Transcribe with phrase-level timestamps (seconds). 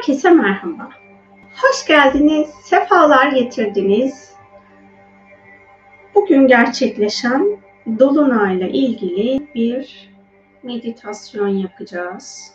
[0.00, 0.90] Herkese merhaba.
[1.62, 4.34] Hoş geldiniz, sefalar getirdiniz.
[6.14, 7.60] Bugün gerçekleşen
[7.98, 10.10] Dolunay'la ilgili bir
[10.62, 12.54] meditasyon yapacağız.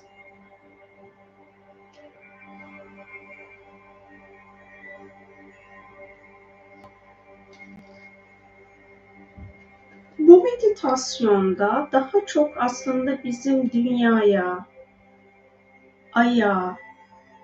[10.19, 14.65] Bu meditasyonda daha çok aslında bizim dünyaya,
[16.14, 16.77] aya,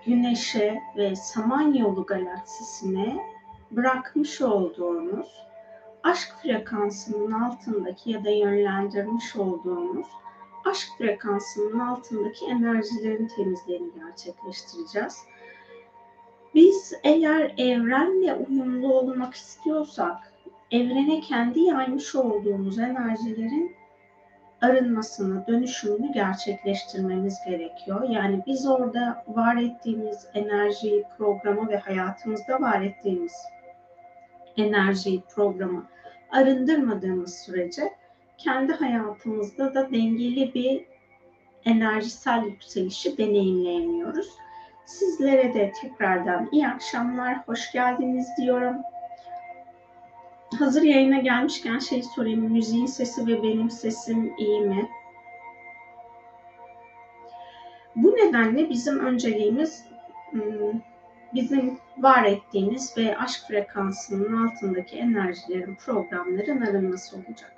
[0.06, 3.16] güneşe ve Samanyolu galaksisine
[3.70, 5.42] bırakmış olduğunuz
[6.02, 10.06] aşk frekansının altındaki ya da yönlendirmiş olduğunuz
[10.64, 15.18] aşk frekansının altındaki enerjilerin temizliğini gerçekleştireceğiz.
[16.54, 20.32] Biz eğer evrenle uyumlu olmak istiyorsak,
[20.70, 23.76] evrene kendi yaymış olduğumuz enerjilerin
[24.62, 28.08] arınmasını, dönüşümünü gerçekleştirmemiz gerekiyor.
[28.08, 33.32] Yani biz orada var ettiğimiz enerjiyi, programı ve hayatımızda var ettiğimiz
[34.56, 35.86] enerjiyi, programı
[36.30, 37.92] arındırmadığımız sürece
[38.38, 40.84] kendi hayatımızda da dengeli bir
[41.64, 44.28] enerjisel yükselişi deneyimleyemiyoruz.
[44.86, 48.76] Sizlere de tekrardan iyi akşamlar, hoş geldiniz diyorum.
[50.58, 52.52] Hazır yayına gelmişken şey sorayım.
[52.52, 54.88] Müziğin sesi ve benim sesim iyi mi?
[57.96, 59.84] Bu nedenle bizim önceliğimiz
[60.30, 60.80] hmm,
[61.34, 67.52] bizim var ettiğimiz ve aşk frekansının altındaki enerjilerin, programların arınması olacak.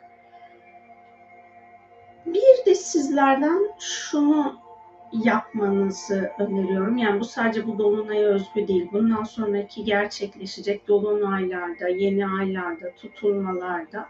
[2.27, 4.63] Bir de sizlerden şunu
[5.12, 6.97] yapmanızı öneriyorum.
[6.97, 8.88] Yani bu sadece bu dolunaya özgü değil.
[8.92, 14.06] Bundan sonraki gerçekleşecek dolunaylarda, yeni aylarda, tutulmalarda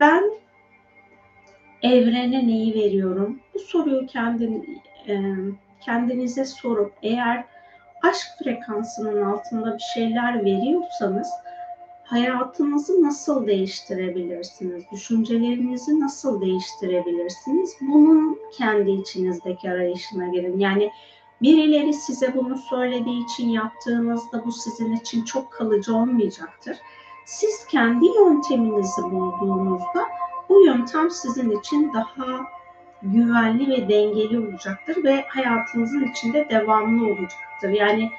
[0.00, 0.24] ben
[1.82, 3.40] evrene neyi veriyorum?
[3.54, 5.34] Bu soruyu kendin, e,
[5.80, 7.44] kendinize sorup eğer
[8.02, 11.30] aşk frekansının altında bir şeyler veriyorsanız
[12.12, 14.84] hayatınızı nasıl değiştirebilirsiniz?
[14.92, 17.76] Düşüncelerinizi nasıl değiştirebilirsiniz?
[17.80, 20.58] Bunun kendi içinizdeki arayışına girin.
[20.58, 20.90] Yani
[21.42, 26.76] birileri size bunu söylediği için yaptığınızda bu sizin için çok kalıcı olmayacaktır.
[27.26, 30.08] Siz kendi yönteminizi bulduğunuzda
[30.48, 32.40] bu yöntem sizin için daha
[33.02, 37.68] güvenli ve dengeli olacaktır ve hayatınızın içinde devamlı olacaktır.
[37.68, 38.10] Yani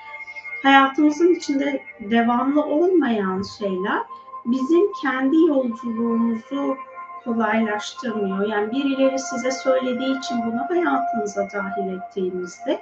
[0.63, 4.01] hayatımızın içinde devamlı olmayan şeyler
[4.46, 6.78] bizim kendi yolculuğumuzu
[7.24, 8.47] kolaylaştırmıyor.
[8.47, 12.81] Yani birileri size söylediği için bunu hayatınıza dahil ettiğinizde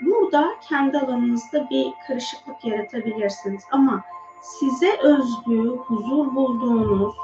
[0.00, 3.62] burada kendi alanınızda bir karışıklık yaratabilirsiniz.
[3.70, 4.04] Ama
[4.42, 7.14] size özgü, huzur bulduğunuz,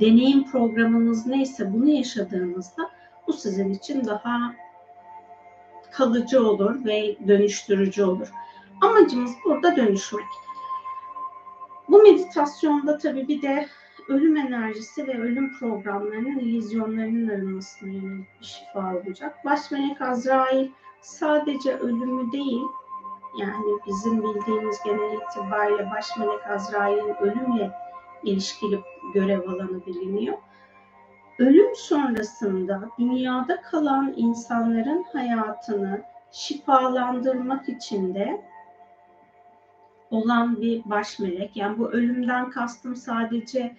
[0.00, 2.90] deneyim programınız neyse bunu yaşadığınızda
[3.26, 4.52] bu sizin için daha
[5.90, 8.32] kalıcı olur ve dönüştürücü olur.
[8.80, 10.26] Amacımız burada dönüşmek.
[11.88, 13.68] Bu meditasyonda tabii bir de
[14.08, 19.44] ölüm enerjisi ve ölüm programlarının, illüzyonlarının arınmasına yönelik bir şifa olacak.
[19.44, 20.70] Baş melek Azrail
[21.00, 22.62] sadece ölümü değil,
[23.38, 27.70] yani bizim bildiğimiz genel itibariyle baş melek Azrail'in ölümle
[28.24, 28.80] ilişkili
[29.14, 30.38] görev alanı biliniyor.
[31.38, 36.02] Ölüm sonrasında dünyada kalan insanların hayatını
[36.32, 38.49] şifalandırmak için de
[40.10, 41.56] olan bir baş melek.
[41.56, 43.76] Yani bu ölümden kastım sadece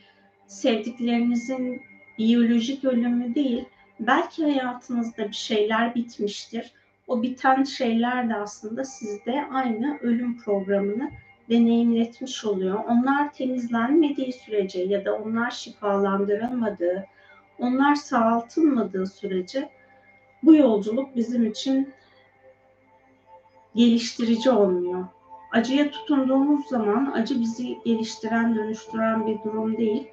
[0.48, 1.82] sevdiklerinizin
[2.18, 3.66] biyolojik ölümü değil.
[4.00, 6.72] Belki hayatınızda bir şeyler bitmiştir.
[7.08, 11.12] O biten şeyler de aslında sizde aynı ölüm programını
[11.50, 12.84] deneyimletmiş oluyor.
[12.90, 17.06] Onlar temizlenmediği sürece ya da onlar şifalandırılmadığı,
[17.60, 19.70] onlar sağaltılmadığı sürece
[20.44, 21.94] bu yolculuk bizim için
[23.76, 25.06] geliştirici olmuyor.
[25.52, 30.08] Acıya tutunduğumuz zaman acı bizi geliştiren, dönüştüren bir durum değil.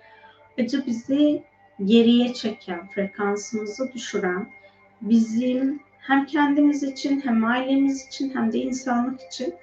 [0.58, 1.42] Acı bizi
[1.84, 4.46] geriye çeken, frekansımızı düşüren,
[5.00, 9.54] bizim hem kendimiz için hem ailemiz için hem de insanlık için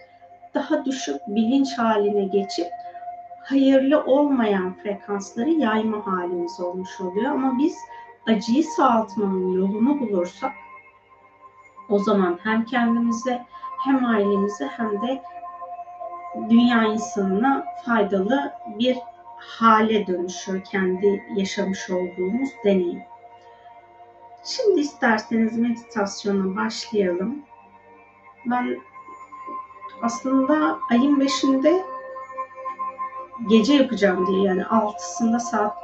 [0.54, 2.68] daha düşük bilinç haline geçip
[3.44, 7.32] hayırlı olmayan frekansları yayma halimiz olmuş oluyor.
[7.32, 7.78] Ama biz
[8.28, 10.52] acıyı sağaltmanın yolunu bulursak
[11.90, 13.46] o zaman hem kendimize
[13.86, 15.22] hem ailemize hem de
[16.50, 18.98] dünya insanına faydalı bir
[19.38, 23.04] hale dönüşüyor kendi yaşamış olduğumuz deneyim.
[24.44, 27.40] Şimdi isterseniz meditasyona başlayalım.
[28.46, 28.78] Ben
[30.02, 31.82] aslında ayın 5'inde
[33.48, 35.78] gece yapacağım diye yani 6'sında saat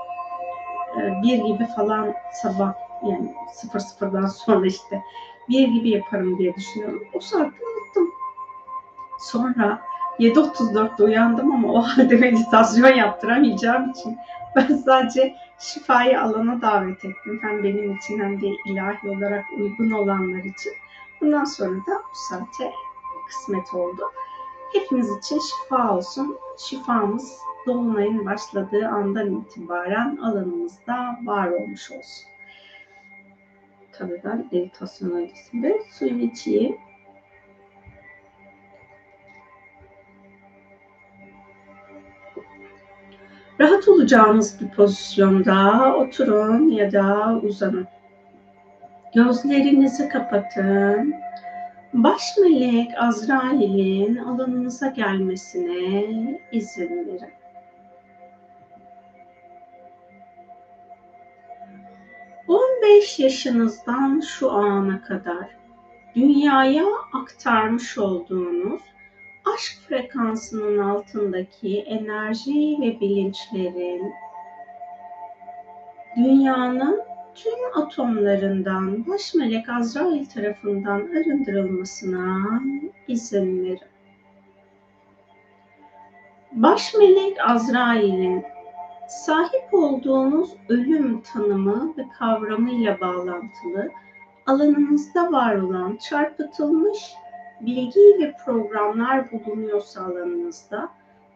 [1.24, 3.36] 1 e, gibi falan sabah yani
[3.74, 5.03] 00'dan sonra işte
[5.50, 7.03] 1 gibi yaparım diye düşünüyorum.
[7.13, 7.56] O saatte
[9.21, 9.81] Sonra
[10.21, 14.18] 7.34'te uyandım ama o halde meditasyon yaptıramayacağım için
[14.56, 17.39] ben sadece şifayı alana davet ettim.
[17.41, 20.73] Hem benim için hem de ilahi olarak uygun olanlar için.
[21.21, 22.71] Bundan sonra da bu saate
[23.27, 24.01] kısmet oldu.
[24.73, 26.38] Hepimiz için şifa olsun.
[26.57, 32.27] Şifamız Dolunay'ın başladığı andan itibaren alanımızda var olmuş olsun.
[33.91, 36.77] Tabii ben meditasyon öncesinde suyumu içeyim.
[43.62, 47.88] Rahat olacağınız bir pozisyonda oturun ya da uzanın.
[49.16, 51.13] Gözlerinizi kapatın.
[51.94, 57.42] Baş melek Azrail'in alanınıza gelmesine izin verin.
[63.02, 65.50] Beş yaşınızdan şu ana kadar
[66.16, 68.81] dünyaya aktarmış olduğunuz
[69.45, 74.13] aşk frekansının altındaki enerji ve bilinçlerin
[76.15, 77.01] dünyanın
[77.35, 82.61] tüm atomlarından baş melek Azrail tarafından arındırılmasına
[83.07, 83.91] izin verin.
[86.51, 88.45] Baş melek Azrail'in
[89.07, 93.89] sahip olduğunuz ölüm tanımı ve kavramıyla bağlantılı
[94.45, 97.13] alanınızda var olan çarpıtılmış
[97.66, 100.90] bilgi ve programlar bulunuyorsa alanınızda,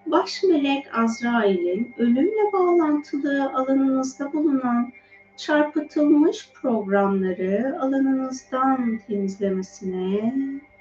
[0.06, 4.92] baş melek Azrail'in ölümle bağlantılı alanınızda bulunan
[5.38, 10.34] çarpıtılmış programları alanınızdan temizlemesine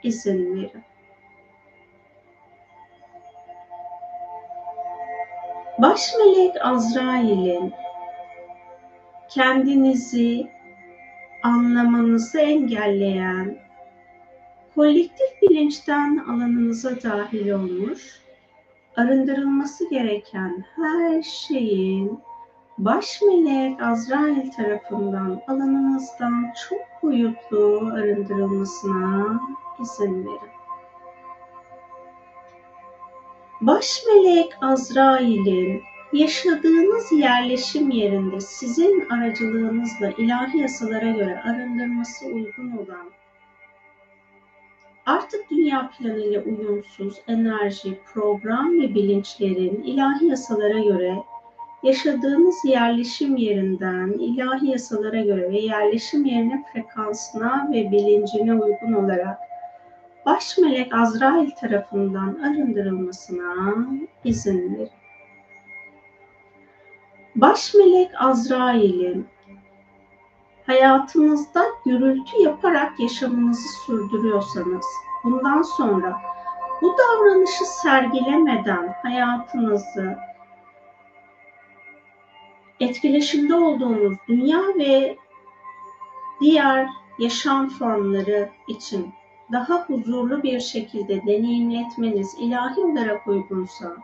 [0.02, 0.84] izin verin.
[5.78, 7.72] Baş melek Azrail'in
[9.28, 10.46] kendinizi
[11.42, 13.63] anlamanızı engelleyen
[14.74, 18.20] kolektif bilinçten alanınıza dahil olmuş,
[18.96, 22.20] arındırılması gereken her şeyin
[22.78, 29.40] baş melek Azrail tarafından alanınızdan çok boyutlu arındırılmasına
[29.82, 30.54] izin verin.
[33.60, 35.82] Baş melek Azrail'in
[36.12, 43.10] yaşadığınız yerleşim yerinde sizin aracılığınızla ilahi yasalara göre arındırması uygun olan
[45.06, 51.16] artık dünya planıyla uyumsuz enerji, program ve bilinçlerin ilahi yasalara göre
[51.82, 59.38] yaşadığınız yerleşim yerinden ilahi yasalara göre ve yerleşim yerine frekansına ve bilincine uygun olarak
[60.26, 63.76] baş melek Azrail tarafından arındırılmasına
[64.24, 64.90] izin verin.
[67.36, 69.26] Baş melek Azrail'in
[70.66, 74.86] hayatınızda gürültü yaparak yaşamınızı sürdürüyorsanız
[75.24, 76.20] bundan sonra
[76.82, 80.18] bu davranışı sergilemeden hayatınızı
[82.80, 85.16] etkileşimde olduğunuz dünya ve
[86.40, 86.88] diğer
[87.18, 89.14] yaşam formları için
[89.52, 93.96] daha huzurlu bir şekilde deneyimletmeniz ilahi olarak uygunsa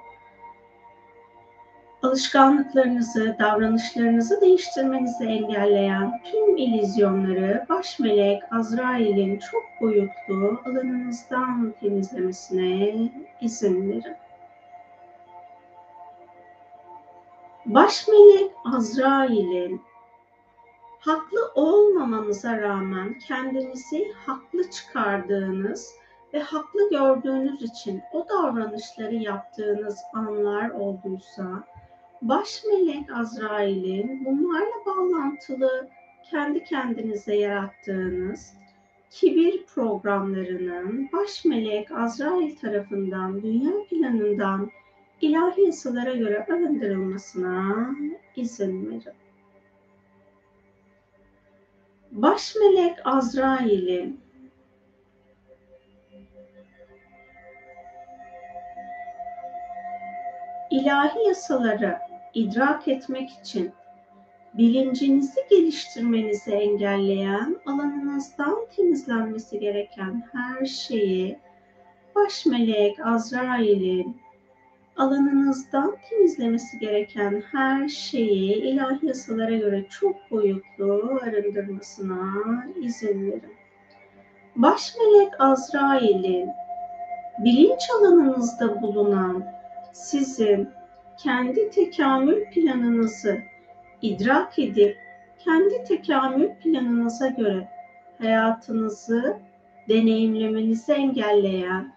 [2.02, 13.10] alışkanlıklarınızı, davranışlarınızı değiştirmenizi engelleyen tüm ilizyonları baş melek Azrail'in çok boyutlu alanınızdan temizlemesine
[13.40, 14.16] izin verin.
[17.66, 19.82] Baş melek Azrail'in
[21.00, 25.94] haklı olmamanıza rağmen kendinizi haklı çıkardığınız
[26.34, 31.64] ve haklı gördüğünüz için o davranışları yaptığınız anlar olduysa
[32.22, 35.88] baş melek Azrail'in bunlarla bağlantılı
[36.30, 38.54] kendi kendinize yarattığınız
[39.10, 44.70] kibir programlarının baş melek Azrail tarafından dünya planından
[45.20, 47.90] ilahi yasalara göre arındırılmasına
[48.36, 49.14] izin verin.
[52.12, 54.20] Baş melek Azrail'in
[60.70, 63.72] ilahi yasaları idrak etmek için
[64.54, 71.38] bilincinizi geliştirmenizi engelleyen, alanınızdan temizlenmesi gereken her şeyi
[72.14, 74.20] baş melek Azrail'in
[74.96, 82.24] alanınızdan temizlemesi gereken her şeyi ilahi yasalara göre çok boyutlu arındırmasına
[82.82, 83.54] izin verin.
[84.56, 86.50] Baş melek Azrail'in
[87.38, 89.44] bilinç alanınızda bulunan
[89.92, 90.68] sizin
[91.22, 93.38] kendi tekamül planınızı
[94.02, 94.96] idrak edip
[95.38, 97.68] kendi tekamül planınıza göre
[98.18, 99.38] hayatınızı
[99.88, 101.92] deneyimlemenizi engelleyen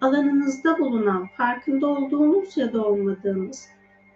[0.00, 3.68] alanınızda bulunan farkında olduğunuz ya da olmadığınız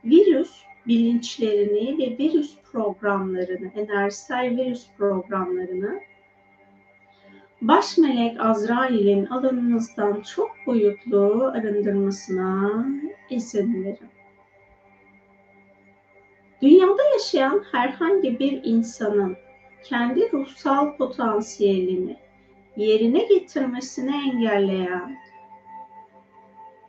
[0.05, 6.01] virüs bilinçlerini ve virüs programlarını, enerjisel virüs programlarını
[7.63, 12.85] baş melek Azrail'in alanınızdan çok boyutlu arındırmasına
[13.31, 14.20] izin verin.
[16.63, 19.37] Dünyada yaşayan herhangi bir insanın
[19.85, 22.17] kendi ruhsal potansiyelini
[22.77, 25.19] yerine getirmesini engelleyen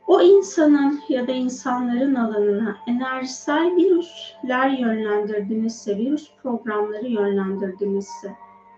[0.06, 8.32] o insanın ya da insanların alanına enerjisel virüsler yönlendirdinizse, virüs programları yönlendirdinizse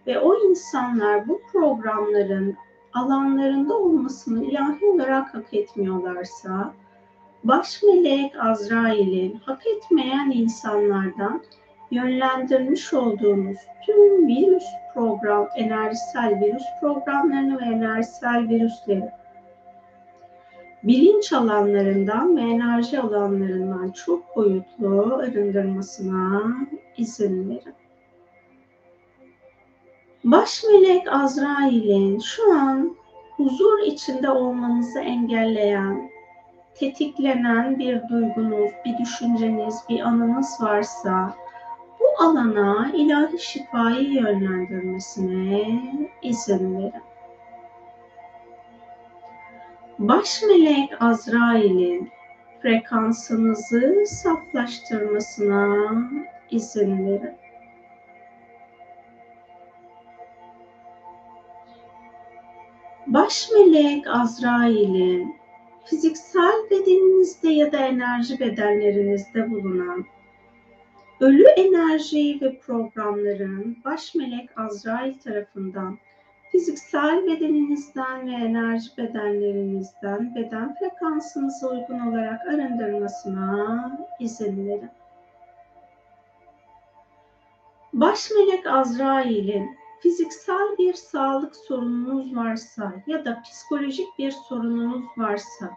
[0.07, 2.57] ve o insanlar bu programların
[2.93, 6.75] alanlarında olmasını ilahi olarak hak etmiyorlarsa,
[7.45, 11.43] baş melek Azrail'in hak etmeyen insanlardan
[11.91, 19.11] yönlendirmiş olduğumuz tüm virüs program, enerjisel virüs programlarını ve enerjisel virüsleri
[20.83, 26.43] bilinç alanlarından ve enerji alanlarından çok boyutlu arındırmasına
[26.97, 27.75] izin verin.
[30.25, 32.97] Baş melek Azrail'in şu an
[33.37, 36.11] huzur içinde olmanızı engelleyen,
[36.75, 41.35] tetiklenen bir duygunuz, bir düşünceniz, bir anınız varsa
[42.01, 45.83] bu alana ilahi şifayı yönlendirmesine
[46.23, 47.03] izin verin
[49.99, 52.11] baş melek Azrail'in
[52.63, 55.95] frekansınızı saflaştırmasına
[56.51, 57.37] izin verin.
[63.07, 65.37] Baş melek Azrail'in
[65.85, 70.05] fiziksel bedeninizde ya da enerji bedenlerinizde bulunan
[71.21, 75.99] ölü enerji ve programların baş melek Azrail tarafından
[76.53, 84.91] fiziksel bedeninizden ve enerji bedenlerinizden beden frekansınıza uygun olarak arındırmasına izin verin.
[87.93, 95.71] Baş melek Azrail'in fiziksel bir sağlık sorununuz varsa ya da psikolojik bir sorununuz varsa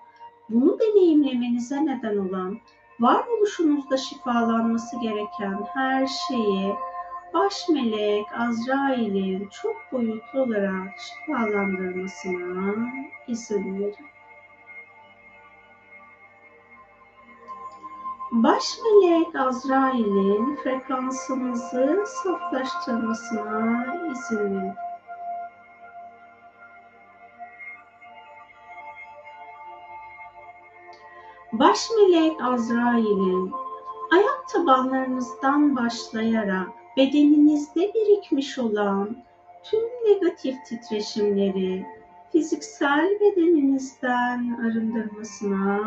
[0.49, 2.57] bunu deneyimlemenize neden olan
[2.99, 6.75] varoluşunuzda şifalanması gereken her şeyi
[7.33, 12.75] baş melek Azrail'in çok boyutlu olarak şifalandırmasına
[13.27, 14.16] izin verin.
[18.31, 24.73] Baş melek Azrail'in frekansınızı saflaştırmasına izin verin.
[31.53, 33.51] Baş melek Azrail'in
[34.11, 36.67] ayak tabanlarınızdan başlayarak
[36.97, 39.17] bedeninizde birikmiş olan
[39.63, 41.85] tüm negatif titreşimleri
[42.31, 45.79] fiziksel bedeninizden arındırmasına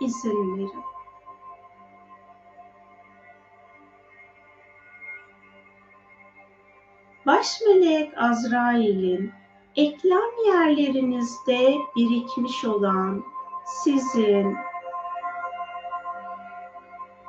[0.00, 0.95] izin verin.
[7.26, 9.32] Baş melek Azrail'in
[9.76, 13.24] eklem yerlerinizde birikmiş olan
[13.64, 14.56] sizin.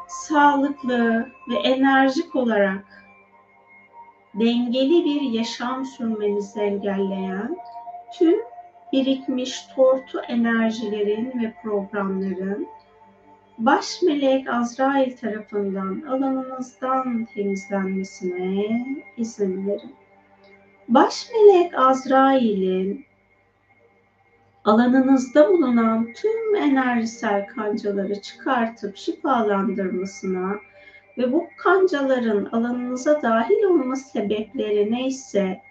[0.07, 2.85] Sağlıklı ve enerjik olarak
[4.33, 7.57] dengeli bir yaşam sürmenizi engelleyen
[8.13, 8.39] tüm
[8.93, 12.67] birikmiş tortu enerjilerin ve programların
[13.57, 18.85] baş melek Azrail tarafından alanınızdan temizlenmesine
[19.17, 19.95] izin verin.
[20.87, 23.05] Baş melek Azrail'in
[24.65, 30.55] alanınızda bulunan tüm enerjisel kancaları çıkartıp şifalandırmasına
[31.17, 35.61] ve bu kancaların alanınıza dahil olma sebepleri neyse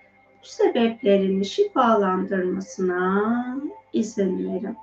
[0.43, 3.37] bu sebeplerini şifalandırmasına
[3.93, 4.77] izin verin.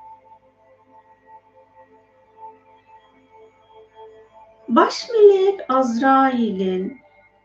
[4.76, 6.98] Baş melek Azrail'in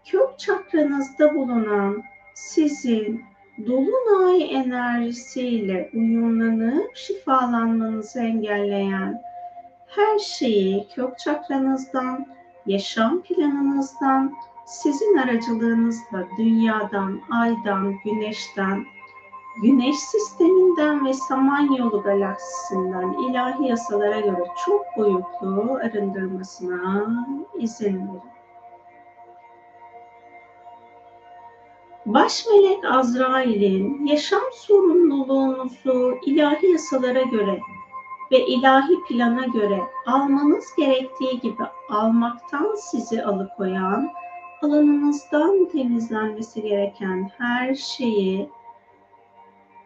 [0.06, 2.02] kök çakranızda bulunan
[2.34, 3.24] sizin
[3.66, 9.22] dolunay enerjisiyle uyumlanıp şifalanmanızı engelleyen
[9.86, 12.26] her şeyi kök çakranızdan
[12.66, 14.34] yaşam planınızdan,
[14.66, 18.84] sizin aracılığınızla dünyadan, aydan, güneşten,
[19.62, 27.16] güneş sisteminden ve samanyolu galaksisinden ilahi yasalara göre çok boyutlu arındırmasına
[27.58, 28.38] izin verin.
[32.06, 37.60] Baş melek Azrail'in yaşam sorumluluğunuzu ilahi yasalara göre
[38.32, 44.10] ve ilahi plana göre almanız gerektiği gibi almaktan sizi alıkoyan,
[44.62, 48.50] alanınızdan temizlenmesi gereken her şeyi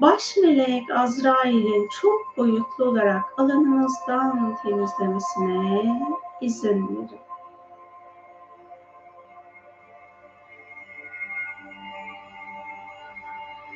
[0.02, 6.00] baş melek Azrail'in çok boyutlu olarak alanınızdan temizlemesine
[6.40, 7.10] izin verin.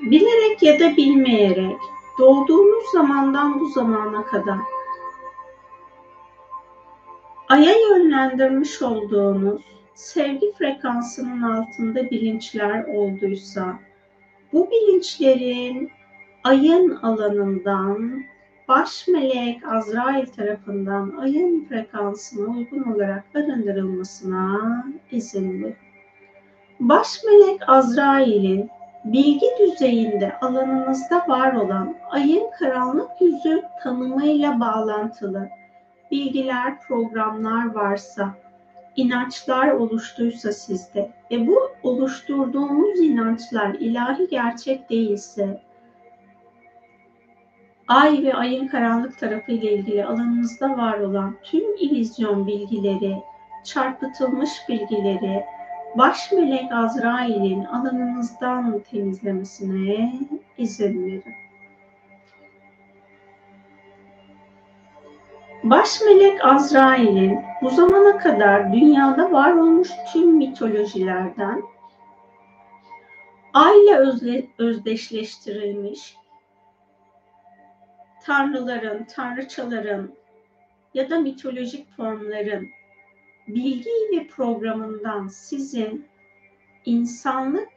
[0.01, 1.79] Bilerek ya da bilmeyerek
[2.19, 4.59] doğduğunuz zamandan bu zamana kadar
[7.49, 9.63] Ay'a yönlendirmiş olduğunuz
[9.95, 13.79] sevgi frekansının altında bilinçler olduysa,
[14.53, 15.91] bu bilinçlerin
[16.47, 18.23] ayın alanından
[18.69, 25.77] baş melek Azrail tarafından ayın frekansına uygun olarak arındırılmasına izin.
[26.81, 28.71] Baş melek Azrail'in
[29.05, 35.49] bilgi düzeyinde alanınızda var olan ayın karanlık yüzü tanımıyla bağlantılı
[36.11, 38.35] bilgiler, programlar varsa,
[38.97, 45.66] inançlar oluştuysa sizde ve bu oluşturduğunuz inançlar ilahi gerçek değilse,
[47.89, 53.17] ay ve ayın karanlık tarafı ile ilgili alanınızda var olan tüm illüzyon bilgileri,
[53.65, 55.45] çarpıtılmış bilgileri,
[55.95, 60.19] baş melek Azrail'in alanınızdan temizlemesine
[60.59, 61.35] izin verin.
[65.65, 71.63] Baş melek Azrail'in bu zamana kadar dünyada var olmuş tüm mitolojilerden
[73.55, 76.17] ayla özle, özdeşleştirilmiş
[78.27, 80.13] tanrıların, tanrıçaların
[80.95, 82.69] ya da mitolojik formların
[83.49, 86.07] bilgi ve programından sizin
[86.85, 87.69] insanlık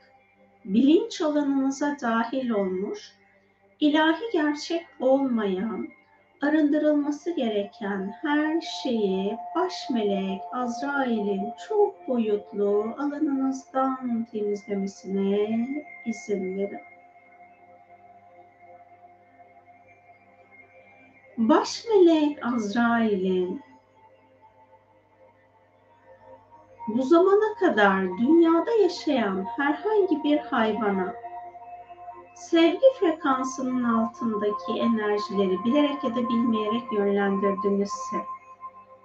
[0.65, 3.11] bilinç alanınıza dahil olmuş,
[3.79, 5.87] ilahi gerçek olmayan
[6.41, 16.88] arındırılması gereken her şeyi baş melek Azrail'in çok boyutlu alanınızdan temizlemesine izin verin.
[21.39, 23.61] Baş melek Azrail'in
[26.87, 31.13] bu zamana kadar dünyada yaşayan herhangi bir hayvana
[32.35, 38.17] sevgi frekansının altındaki enerjileri bilerek ya da bilmeyerek yönlendirdinizse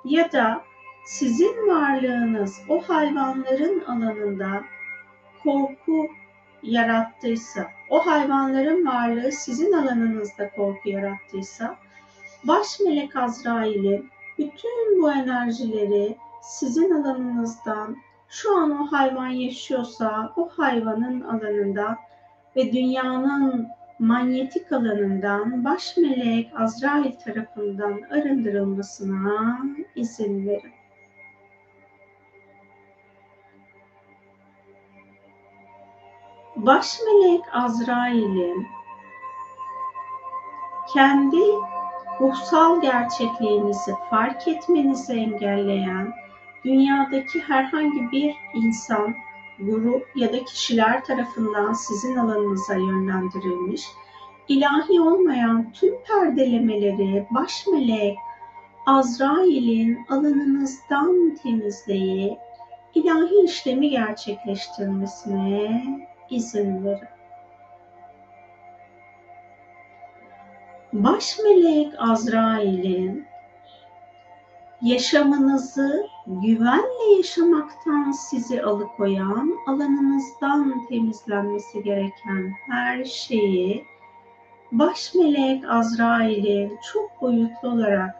[0.05, 0.65] ya da
[1.05, 4.63] sizin varlığınız o hayvanların alanında
[5.43, 6.09] korku
[6.63, 11.84] yarattıysa, o hayvanların varlığı sizin alanınızda korku yarattıysa,
[12.47, 17.97] baş melek Azrail'in bütün bu enerjileri sizin alanınızdan
[18.29, 21.99] şu an o hayvan yaşıyorsa o hayvanın alanında
[22.57, 29.59] ve dünyanın manyetik alanından baş melek Azrail tarafından arındırılmasına
[29.97, 30.73] izin verin.
[36.57, 38.67] Baş melek Azrail'in
[40.95, 41.41] kendi
[42.21, 46.15] ruhsal gerçekliğinizi fark etmenizi engelleyen
[46.65, 49.15] dünyadaki herhangi bir insan
[49.59, 53.87] grup ya da kişiler tarafından sizin alanınıza yönlendirilmiş,
[54.49, 58.17] ilahi olmayan tüm perdelemeleri baş melek
[58.87, 62.39] Azrail'in alanınızdan temizleyip
[62.95, 65.85] ilahi işlemi gerçekleştirmesine
[66.31, 67.14] izin verin.
[70.95, 73.27] Baş melek Azrail'in
[74.83, 83.85] yaşamınızı güvenle yaşamaktan sizi alıkoyan, alanınızdan temizlenmesi gereken her şeyi
[84.73, 88.17] baş melek Azrail'in çok boyutlu olarak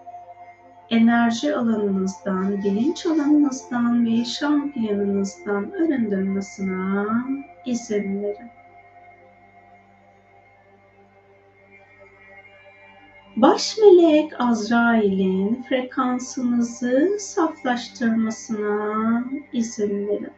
[0.91, 7.25] enerji alanınızdan, bilinç alanınızdan ve yaşam planınızdan arındırmasına
[7.67, 8.54] izin verin.
[13.37, 20.33] Baş melek Azrail'in frekansınızı saflaştırmasına izin verin.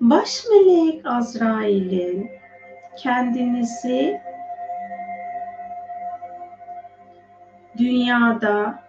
[0.00, 2.30] Baş melek Azrail'in
[2.98, 4.20] kendinizi
[7.78, 8.84] dünyada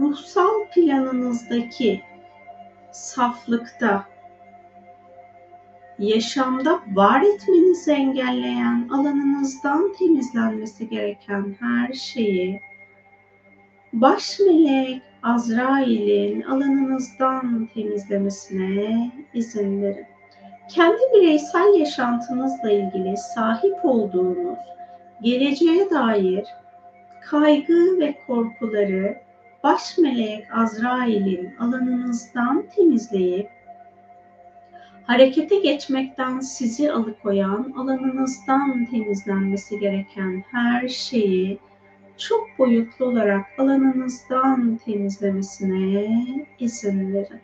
[0.00, 2.02] ruhsal planınızdaki
[2.92, 4.11] saflıkta
[6.02, 12.60] yaşamda var etmenizi engelleyen alanınızdan temizlenmesi gereken her şeyi
[13.92, 20.06] baş melek Azrail'in alanınızdan temizlemesine izin verin.
[20.70, 24.58] Kendi bireysel yaşantınızla ilgili sahip olduğunuz
[25.22, 26.44] geleceğe dair
[27.22, 29.16] kaygı ve korkuları
[29.64, 33.48] baş melek Azrail'in alanınızdan temizleyip
[35.12, 41.58] harekete geçmekten sizi alıkoyan, alanınızdan temizlenmesi gereken her şeyi
[42.18, 47.40] çok boyutlu olarak alanınızdan temizlemesine izin verin.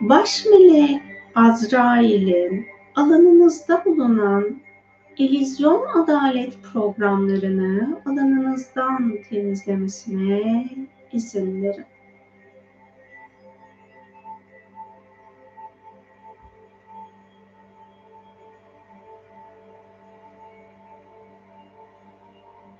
[0.00, 1.02] Baş melek
[1.34, 4.60] Azrail'in alanınızda bulunan
[5.16, 10.66] illüzyon adalet programlarını alanınızdan temizlemesine
[11.16, 11.86] izin verin.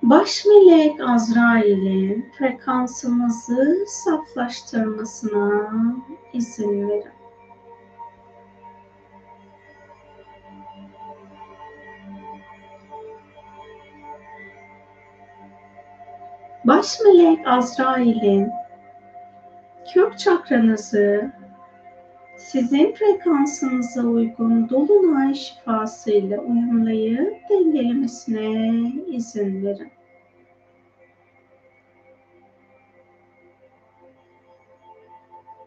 [0.03, 5.73] Baş melek Azrail'in frekansınızı saflaştırmasına
[6.33, 7.16] izin verin.
[16.67, 18.51] Baş melek Azrail'in
[19.93, 21.31] kök çakranızı
[22.37, 29.91] sizin frekansınıza uygun dolunay şifasıyla uyumlayıp dengelemesine izin verin.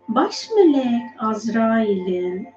[0.09, 2.49] Baş melek Azrail'in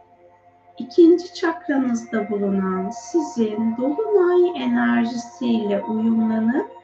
[0.77, 6.82] ikinci çakranızda bulunan sizin dolunay enerjisiyle uyumlanıp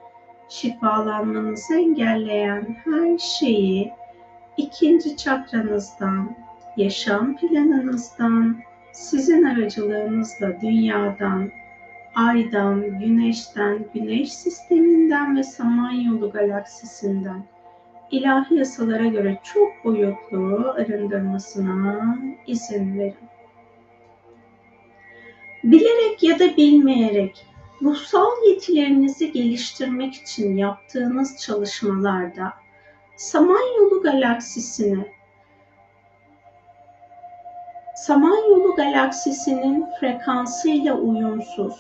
[0.50, 3.92] şifalanmanızı engelleyen her şeyi
[4.58, 6.36] ikinci çakranızdan,
[6.78, 8.58] yaşam planınızdan,
[8.92, 11.52] sizin aracılığınızla dünyadan,
[12.16, 17.44] aydan, güneşten, güneş sisteminden ve samanyolu galaksisinden
[18.12, 23.30] ilahi yasalara göre çok boyutlu arındırmasına izin verin.
[25.64, 27.46] Bilerek ya da bilmeyerek
[27.82, 32.54] ruhsal yetilerinizi geliştirmek için yaptığınız çalışmalarda
[33.16, 35.08] Samanyolu galaksisini
[37.96, 41.76] Samanyolu galaksisinin frekansıyla uyumsuz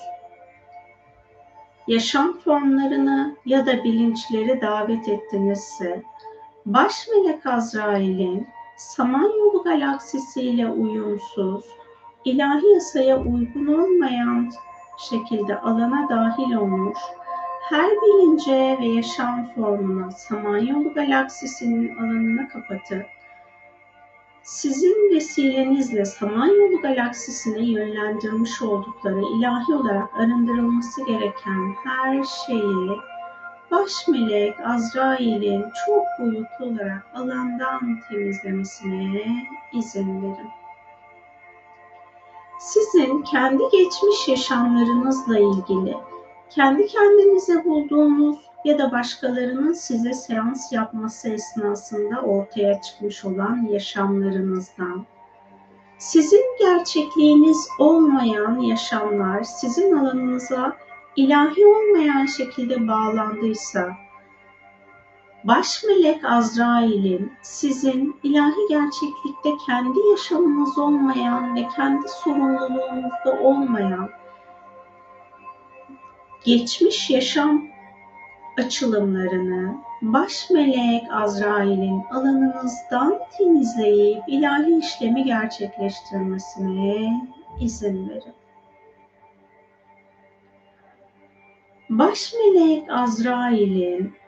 [1.89, 6.03] yaşam formlarını ya da bilinçleri davet ettinizse
[6.65, 11.65] baş melek Azrail'in Samanyolu galaksisiyle uyumsuz,
[12.25, 14.51] ilahi yasaya uygun olmayan
[14.99, 16.97] şekilde alana dahil olmuş,
[17.69, 23.05] her bilince ve yaşam formuna Samanyolu galaksisinin alanını kapatıp,
[24.43, 32.89] sizin vesilenizle Samanyolu galaksisine yönlendirmiş oldukları ilahi olarak arındırılması gereken her şeyi
[33.71, 40.49] baş melek Azrail'in çok boyutlu olarak alandan temizlemesine izin verin
[42.59, 45.97] sizin kendi geçmiş yaşamlarınızla ilgili,
[46.49, 55.05] kendi kendinize bulduğunuz ya da başkalarının size seans yapması esnasında ortaya çıkmış olan yaşamlarınızdan,
[55.97, 60.77] sizin gerçekliğiniz olmayan yaşamlar sizin alanınıza
[61.15, 63.89] ilahi olmayan şekilde bağlandıysa,
[65.43, 74.09] baş melek Azrail'in sizin ilahi gerçeklikte kendi yaşamınız olmayan ve kendi sorumluluğunuzda olmayan
[76.45, 77.63] geçmiş yaşam
[78.57, 87.21] açılımlarını baş melek Azrail'in alanınızdan temizleyip ilahi işlemi gerçekleştirmesine
[87.61, 88.33] izin verin.
[91.89, 94.18] Baş melek Azrail'in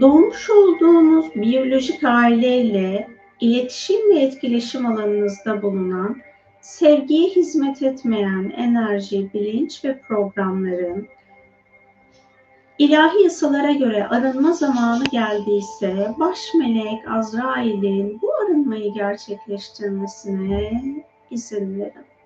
[0.00, 3.08] doğmuş olduğunuz biyolojik aileyle
[3.40, 6.16] iletişim ve etkileşim alanınızda bulunan
[6.60, 11.08] sevgiye hizmet etmeyen enerji, bilinç ve programların
[12.78, 20.82] ilahi yasalara göre arınma zamanı geldiyse baş melek Azrail'in bu arınmayı gerçekleştirmesine
[21.30, 22.17] izin verin.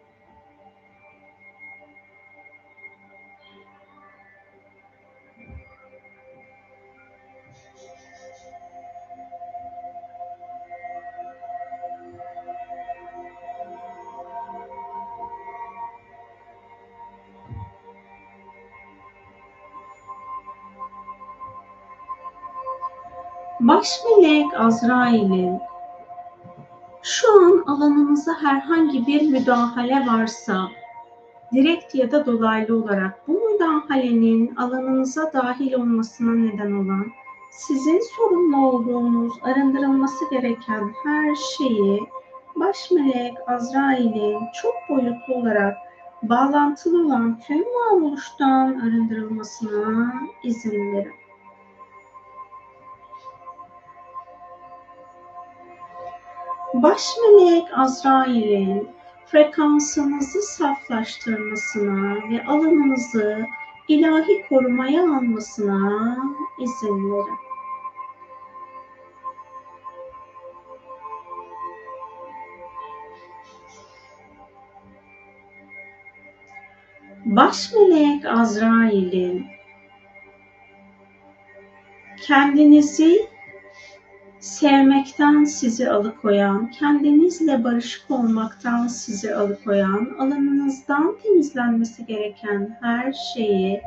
[23.83, 25.61] Baş melek Azrail'in
[27.03, 30.69] şu an alanınıza herhangi bir müdahale varsa
[31.53, 37.07] direkt ya da dolaylı olarak bu müdahalenin alanınıza dahil olmasına neden olan
[37.51, 42.01] sizin sorumlu olduğunuz arındırılması gereken her şeyi
[42.57, 45.77] baş melek Azrail'in çok boyutlu olarak
[46.23, 51.22] bağlantılı olan tüm varoluştan arındırılmasına izin verin.
[56.75, 58.89] Baş melek Azrail'in
[59.27, 63.47] frekansınızı saflaştırmasına ve alanınızı
[63.89, 66.17] ilahi korumaya almasına
[66.61, 67.39] izin verin.
[77.25, 79.47] Baş melek Azrail'in
[82.27, 83.29] kendinizi
[84.43, 93.83] sevmekten sizi alıkoyan, kendinizle barışık olmaktan sizi alıkoyan, alanınızdan temizlenmesi gereken her şeyi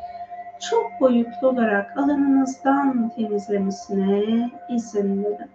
[0.69, 5.49] çok boyutlu olarak alanınızdan temizlemesine izin verin.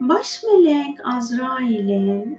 [0.00, 2.38] Baş melek Azrail'in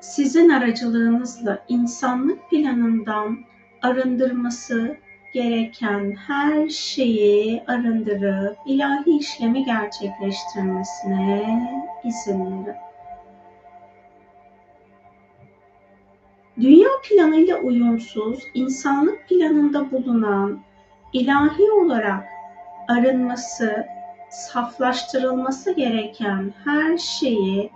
[0.00, 3.38] sizin aracılığınızla insanlık planından
[3.82, 4.96] arındırması
[5.36, 11.60] gereken her şeyi arındırıp ilahi işlemi gerçekleştirmesine
[12.04, 12.76] izin verin.
[16.60, 20.60] Dünya planıyla uyumsuz, insanlık planında bulunan
[21.12, 22.24] ilahi olarak
[22.88, 23.86] arınması,
[24.30, 27.70] saflaştırılması gereken her şeyi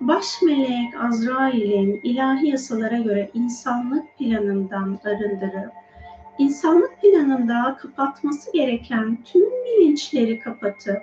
[0.00, 5.72] baş melek Azrail'in ilahi yasalara göre insanlık planından arındırıp
[6.38, 11.02] insanlık planında kapatması gereken tüm bilinçleri kapatıp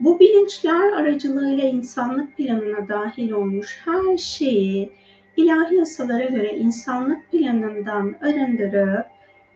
[0.00, 4.92] bu bilinçler aracılığıyla insanlık planına dahil olmuş her şeyi
[5.36, 9.06] ilahi yasalara göre insanlık planından arındırıp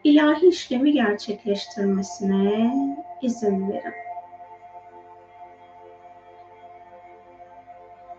[0.04, 2.74] ilahi işlemi gerçekleştirmesine
[3.22, 3.94] izin verin.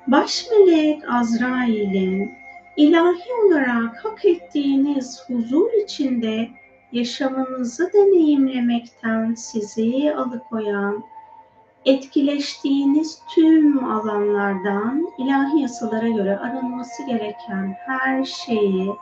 [0.07, 2.31] Baş melek Azrail'in
[2.77, 6.47] ilahi olarak hak ettiğiniz huzur içinde
[6.91, 11.03] yaşamınızı deneyimlemekten sizi alıkoyan,
[11.85, 18.95] etkileştiğiniz tüm alanlardan ilahi yasalara göre arınması gereken her şeyi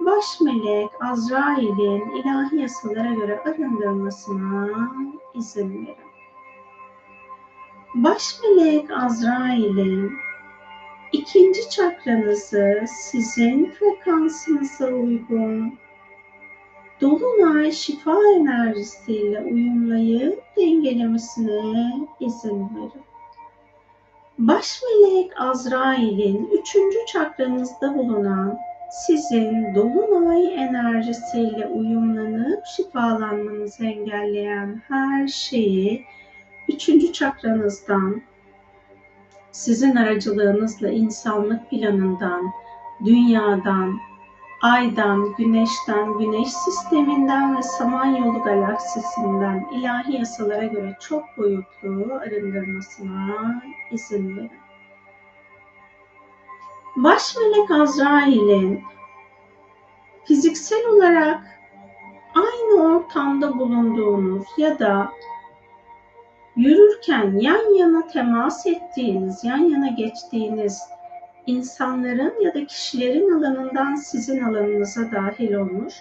[0.00, 4.90] baş melek Azrail'in ilahi yasalara göre arındırmasına
[5.34, 5.96] izin verin.
[7.94, 10.12] Baş melek Azrail'in
[11.12, 15.78] ikinci çakranızı sizin frekansınıza uygun
[17.04, 23.04] Dolunay şifa enerjisiyle uyumlayıp dengelemesine izin verin.
[24.38, 28.58] Baş melek Azrail'in üçüncü çakranızda bulunan
[28.90, 36.04] sizin dolunay enerjisiyle uyumlanıp şifalanmanızı engelleyen her şeyi
[36.68, 38.22] üçüncü çakranızdan
[39.52, 42.42] sizin aracılığınızla insanlık planından,
[43.04, 43.98] dünyadan,
[44.64, 54.50] Ay'dan, Güneş'ten, Güneş sisteminden ve Samanyolu galaksisinden ilahi yasalara göre çok boyutlu arındırmasına izin verin.
[56.96, 58.82] Baş melek Azrail'in
[60.24, 61.40] fiziksel olarak
[62.34, 65.12] aynı ortamda bulunduğunuz ya da
[66.56, 70.93] yürürken yan yana temas ettiğiniz, yan yana geçtiğiniz
[71.46, 75.94] insanların ya da kişilerin alanından sizin alanınıza dahil olmuş,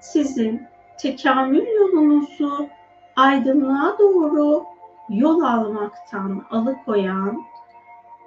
[0.00, 0.62] sizin
[0.98, 2.68] tekamül yolunuzu
[3.16, 4.64] aydınlığa doğru
[5.08, 7.42] yol almaktan alıkoyan,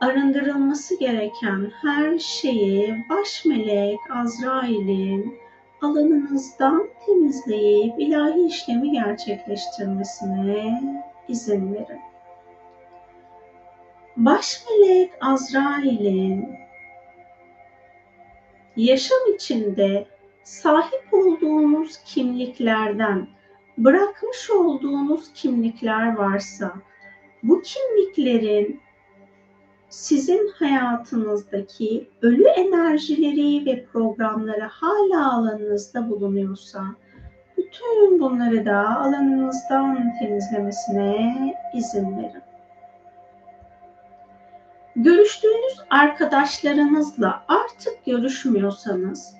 [0.01, 5.37] arındırılması gereken her şeyi baş melek Azrail'in
[5.81, 10.83] alanınızdan temizleyip ilahi işlemi gerçekleştirmesine
[11.27, 12.08] izin verin.
[14.19, 16.49] Baş melek Azrail'in
[18.75, 20.07] yaşam içinde
[20.43, 23.27] sahip olduğunuz kimliklerden
[23.77, 26.73] bırakmış olduğunuz kimlikler varsa
[27.43, 28.81] bu kimliklerin
[29.89, 36.85] sizin hayatınızdaki ölü enerjileri ve programları hala alanınızda bulunuyorsa
[37.57, 41.33] bütün bunları da alanınızdan temizlemesine
[41.73, 42.48] izin verin.
[44.99, 49.33] Görüştüğünüz arkadaşlarınızla artık görüşmüyorsanız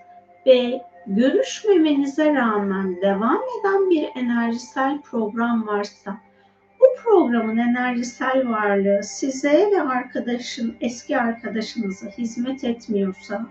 [0.45, 6.17] ve görüşmemenize rağmen devam eden bir enerjisel program varsa
[6.79, 13.45] bu programın enerjisel varlığı size ve arkadaşın eski arkadaşınıza hizmet etmiyorsa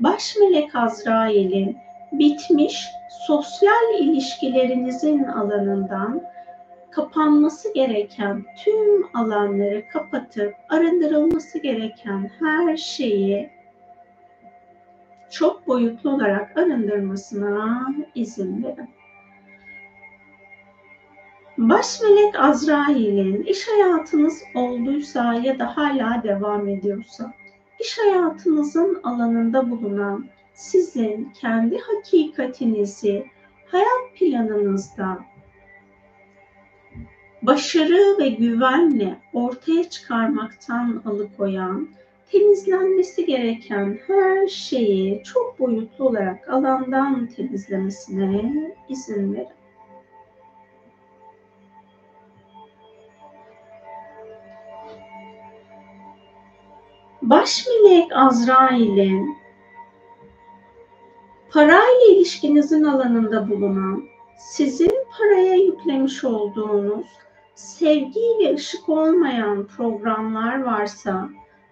[0.00, 1.76] baş melek Azrail'in
[2.12, 2.86] bitmiş
[3.26, 6.22] sosyal ilişkilerinizin alanından
[6.98, 13.50] kapanması gereken tüm alanları kapatıp arındırılması gereken her şeyi
[15.30, 18.88] çok boyutlu olarak arındırmasına izin verin.
[21.58, 27.32] Baş melek Azrail'in iş hayatınız olduysa ya da hala devam ediyorsa,
[27.80, 33.26] iş hayatınızın alanında bulunan sizin kendi hakikatinizi
[33.66, 35.27] hayat planınızda
[37.42, 41.88] başarı ve güvenle ortaya çıkarmaktan alıkoyan,
[42.32, 49.48] temizlenmesi gereken her şeyi çok boyutlu olarak alandan temizlemesine izin verin.
[57.22, 59.36] Baş melek Azrail'in
[61.50, 64.04] parayla ilişkinizin alanında bulunan,
[64.38, 67.06] sizin paraya yüklemiş olduğunuz
[67.58, 71.28] sevgiyle ışık olmayan programlar varsa,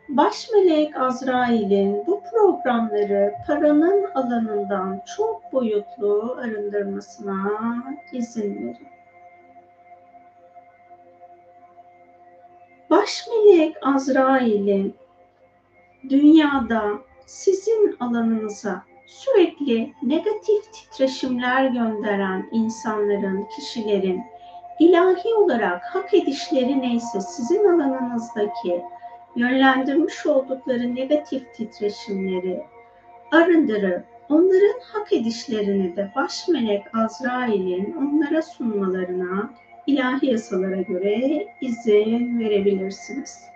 [0.09, 7.53] baş melek Azrail'in bu programları paranın alanından çok boyutlu arındırmasına
[8.13, 8.89] izin verin.
[12.91, 14.95] Baş melek Azrail'in
[16.09, 16.93] dünyada
[17.27, 24.23] sizin alanınıza sürekli negatif titreşimler gönderen insanların, kişilerin
[24.79, 28.85] ilahi olarak hak edişleri neyse sizin alanınızdaki
[29.37, 32.65] yönlendirmiş oldukları negatif titreşimleri
[33.33, 39.51] arındırıp onların hak edişlerini de baş melek Azrail'in onlara sunmalarına
[39.87, 43.47] ilahi yasalara göre izin verebilirsiniz.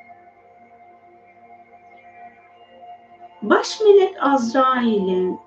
[3.42, 5.38] baş melek Azrail'in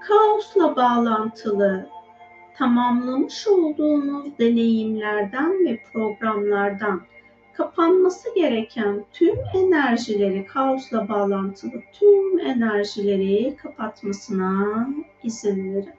[0.00, 1.88] kaosla bağlantılı
[2.58, 7.02] tamamlamış olduğunuz deneyimlerden ve programlardan
[7.54, 14.88] kapanması gereken tüm enerjileri, kaosla bağlantılı tüm enerjileri kapatmasına
[15.22, 15.98] izin verin.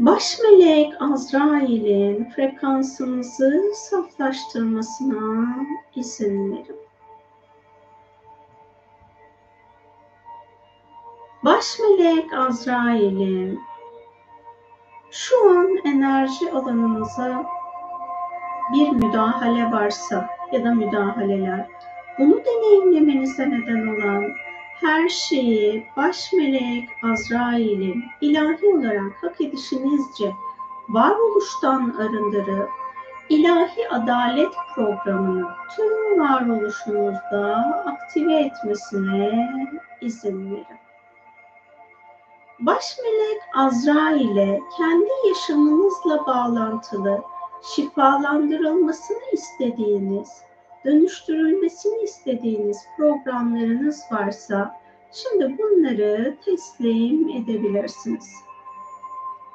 [0.00, 5.56] baş melek Azrail'in frekansınızı saflaştırmasına
[5.96, 6.89] izin verin.
[11.50, 13.60] Baş melek Azrail'in
[15.10, 17.46] şu an enerji alanınıza
[18.72, 21.68] bir müdahale varsa ya da müdahaleler
[22.18, 24.32] bunu deneyimlemenize neden olan
[24.80, 30.32] her şeyi baş melek Azrail'in ilahi olarak hak edişinizce
[30.88, 32.70] varoluştan arındırıp
[33.28, 39.54] ilahi adalet programını tüm varoluşunuzda aktive etmesine
[40.00, 40.79] izin verin.
[42.60, 47.22] Baş melek Azrail'e kendi yaşamınızla bağlantılı
[47.62, 50.28] şifalandırılmasını istediğiniz
[50.84, 54.80] dönüştürülmesini istediğiniz programlarınız varsa
[55.12, 58.32] şimdi bunları teslim edebilirsiniz.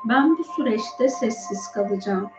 [0.06, 2.30] Ben bu süreçte sessiz kalacağım.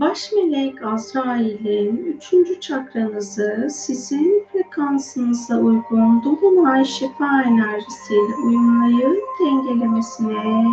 [0.00, 10.64] Baş melek Azrail'in üçüncü çakranızı sizin frekansınıza uygun dolunay şifa enerjisiyle uyumlayıp dengelemesine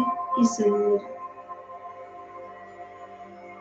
[0.42, 1.02] izin verin.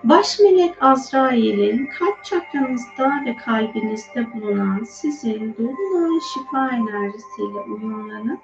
[0.04, 8.40] Baş melek Azrail'in kalp çakranızda ve kalbinizde bulunan sizin dolunay şifa enerjisiyle uyumlanıp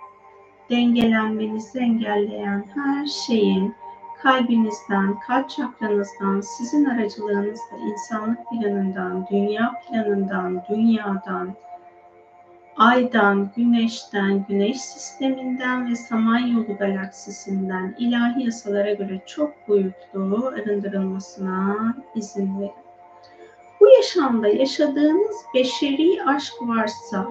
[0.71, 3.75] dengelenmenizi engelleyen her şeyin
[4.23, 11.55] kalbinizden, kalp çakranızdan, sizin aracılığınızla insanlık planından, dünya planından, dünyadan,
[12.77, 22.73] aydan, güneşten, güneş sisteminden ve samanyolu galaksisinden ilahi yasalara göre çok boyutlu arındırılmasına izin verin.
[23.81, 27.27] Bu yaşamda yaşadığınız beşeri aşk varsa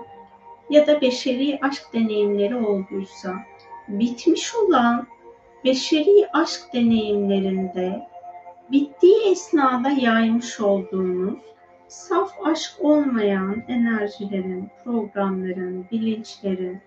[0.69, 3.33] ya da beşeri aşk deneyimleri olduysa,
[3.87, 5.07] bitmiş olan
[5.67, 8.07] beşeri aşk deneyimlerinde
[8.71, 11.39] bittiği esnada yaymış olduğunuz
[11.87, 16.81] saf aşk olmayan enerjilerin, programların, bilinçlerin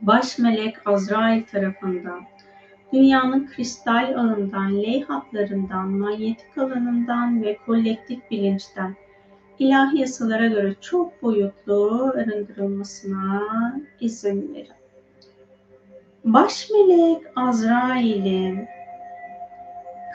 [0.00, 2.24] baş melek Azrail tarafından
[2.92, 8.96] dünyanın kristal ağından, leyhatlarından, manyetik alanından ve kolektif bilinçten
[9.58, 13.42] ilahi yasalara göre çok boyutlu arındırılmasına
[14.00, 14.81] izin verin.
[16.24, 18.68] Baş melek Azrail'in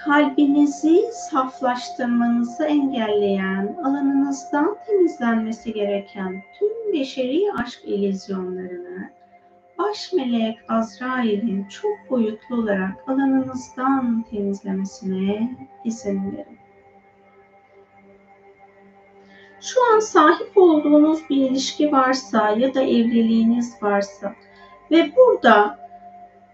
[0.03, 9.09] kalbinizi saflaştırmanızı engelleyen, alanınızdan temizlenmesi gereken tüm beşeri aşk ilizyonlarını
[9.77, 16.57] baş melek Azrail'in çok boyutlu olarak alanınızdan temizlemesine izin verin.
[19.61, 24.35] Şu an sahip olduğunuz bir ilişki varsa ya da evliliğiniz varsa
[24.91, 25.86] ve burada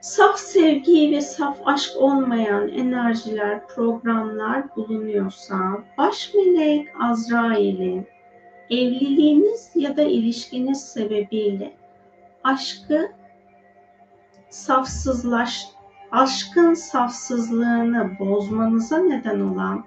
[0.03, 5.57] saf sevgi ve saf aşk olmayan enerjiler, programlar bulunuyorsa
[5.97, 8.07] baş melek Azrail'in
[8.69, 11.73] evliliğiniz ya da ilişkiniz sebebiyle
[12.43, 13.11] aşkı
[14.49, 15.65] safsızlaş,
[16.11, 19.85] aşkın safsızlığını bozmanıza neden olan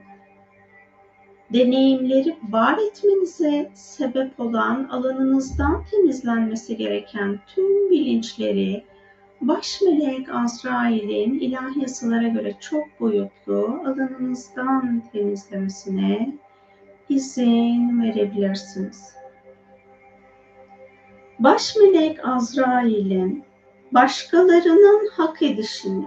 [1.53, 8.85] deneyimleri var etmenize sebep olan alanınızdan temizlenmesi gereken tüm bilinçleri,
[9.41, 16.39] Baş melek Azrail'in ilahi yasalara göre çok boyutlu alanınızdan temizlemesine
[17.09, 19.15] izin verebilirsiniz.
[21.39, 23.45] Baş melek Azrail'in
[23.93, 26.07] başkalarının hak edişini,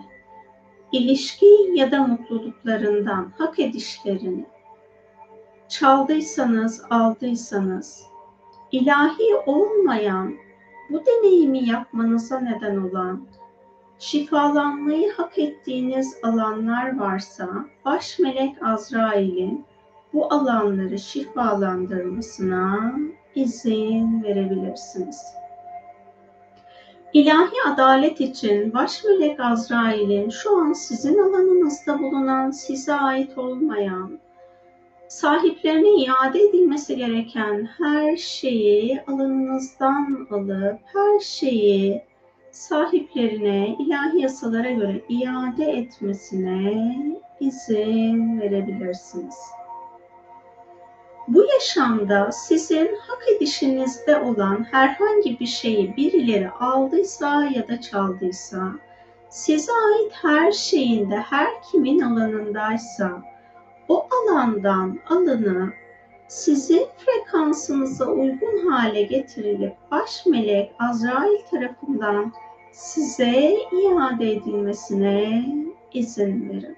[0.92, 4.46] ilişki ya da mutluluklarından hak edişlerini
[5.68, 8.04] çaldıysanız, aldıysanız,
[8.72, 10.36] ilahi olmayan
[10.90, 13.28] bu deneyimi yapmanıza neden olan,
[14.00, 17.50] şifalanmayı hak ettiğiniz alanlar varsa
[17.86, 19.66] baş melek Azrail'in
[20.14, 22.94] bu alanları şifalandırmasına
[23.36, 25.22] izin verebilirsiniz.
[27.14, 34.20] İlahi adalet için baş melek Azrail'in şu an sizin alanınızda bulunan, size ait olmayan,
[35.10, 42.02] sahiplerine iade edilmesi gereken her şeyi alanınızdan alıp her şeyi
[42.52, 46.96] sahiplerine ilahi yasalara göre iade etmesine
[47.40, 49.36] izin verebilirsiniz.
[51.28, 58.72] Bu yaşamda sizin hak edişinizde olan herhangi bir şeyi birileri aldıysa ya da çaldıysa,
[59.30, 63.29] size ait her şeyinde her kimin alanındaysa
[63.90, 65.74] o alandan alanı
[66.28, 72.34] sizin frekansınıza uygun hale getirilip baş melek Azrail tarafından
[72.72, 75.46] size iade edilmesine
[75.94, 76.78] izin verin.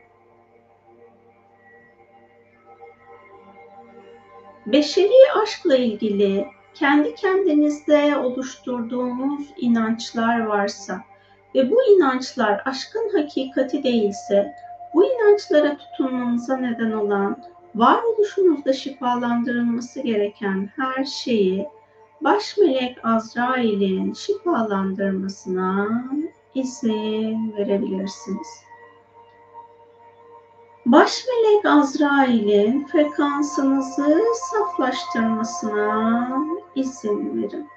[4.66, 11.02] Beşeri aşkla ilgili kendi kendinizde oluşturduğunuz inançlar varsa
[11.56, 14.56] ve bu inançlar aşkın hakikati değilse
[14.94, 17.44] bu inançlara tutunmanıza neden olan,
[17.76, 21.68] varoluşunuzda şifalandırılması gereken her şeyi
[22.22, 25.88] baş melek Azrail'in şifalandırmasına
[26.56, 28.48] izin verebilirsiniz.
[30.86, 34.22] Baş melek Azrail'in frekansınızı
[34.52, 36.30] saflaştırmasına
[36.76, 37.68] izin verin.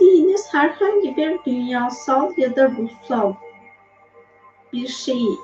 [0.00, 3.34] Hak etmediğiniz herhangi bir dünyasal ya da ruhsal
[4.72, 5.38] bir şeyi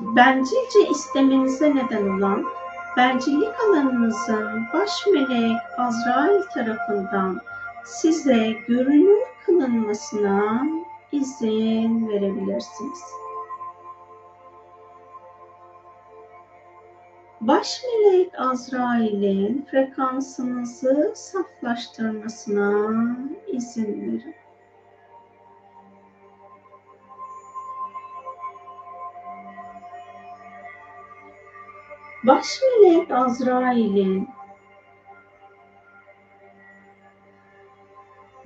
[0.00, 2.44] bencilce istemenize neden olan
[2.96, 7.40] bencillik alanınızın baş melek Azrail tarafından
[7.84, 10.66] size görünür kılınmasına
[11.12, 13.02] izin verebilirsiniz.
[17.40, 23.16] Baş melek Azrail'in frekansınızı saflaştırmasına
[23.46, 24.34] izin verin.
[32.24, 34.28] Baş melek Azrail'in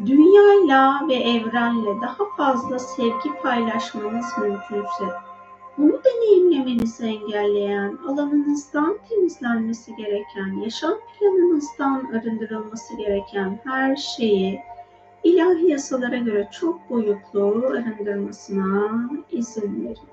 [0.07, 5.32] dünyayla ve evrenle daha fazla sevgi paylaşmanız mümkünse
[5.79, 14.61] bunu deneyimlemenizi engelleyen, alanınızdan temizlenmesi gereken, yaşam planınızdan arındırılması gereken her şeyi
[15.25, 20.13] ilahi yasalara göre çok boyutlu arındırmasına izin verin.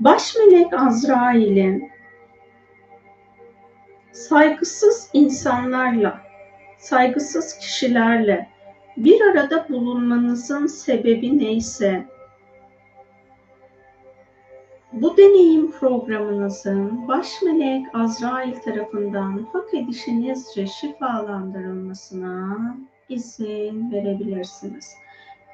[0.00, 1.93] Baş melek Azrail'in
[4.14, 6.20] saygısız insanlarla,
[6.78, 8.48] saygısız kişilerle
[8.96, 12.04] bir arada bulunmanızın sebebi neyse,
[14.92, 22.76] bu deneyim programınızın baş melek Azrail tarafından hak edişinizce şifalandırılmasına
[23.08, 24.94] izin verebilirsiniz.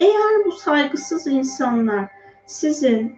[0.00, 2.10] Eğer bu saygısız insanlar
[2.46, 3.16] sizin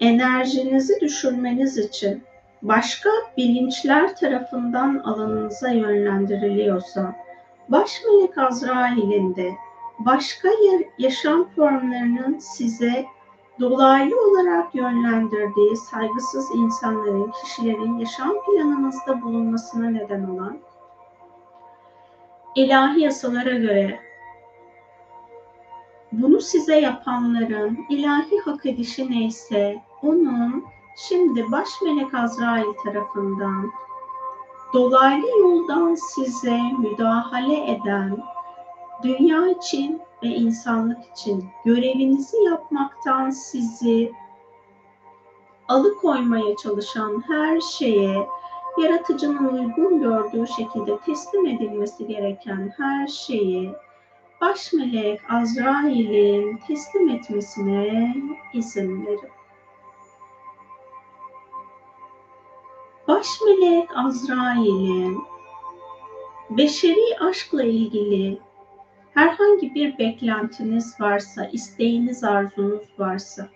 [0.00, 2.27] enerjinizi düşürmeniz için
[2.62, 7.16] başka bilinçler tarafından alanınıza yönlendiriliyorsa,
[7.68, 9.50] baş melek Azrail'in de
[9.98, 10.48] başka
[10.98, 13.04] yaşam formlarının size
[13.60, 20.58] dolaylı olarak yönlendirdiği saygısız insanların, kişilerin yaşam planınızda bulunmasına neden olan
[22.56, 24.00] ilahi yasalara göre
[26.12, 30.64] bunu size yapanların ilahi hak edişi neyse onun
[30.98, 33.72] şimdi baş melek Azrail tarafından
[34.72, 38.18] dolaylı yoldan size müdahale eden
[39.02, 44.12] dünya için ve insanlık için görevinizi yapmaktan sizi
[45.68, 48.26] alıkoymaya çalışan her şeye
[48.82, 53.72] yaratıcının uygun gördüğü şekilde teslim edilmesi gereken her şeyi
[54.40, 58.14] baş melek Azrail'in teslim etmesine
[58.52, 59.37] izin verin.
[63.08, 65.18] Baş melek Azrail'in
[66.50, 68.38] beşeri aşkla ilgili
[69.14, 73.48] herhangi bir beklentiniz varsa, isteğiniz, arzunuz varsa,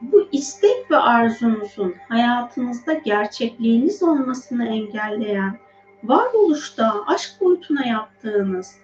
[0.00, 5.58] bu istek ve arzunuzun hayatınızda gerçekliğiniz olmasını engelleyen,
[6.04, 8.76] varoluşta aşk boyutuna yaptığınız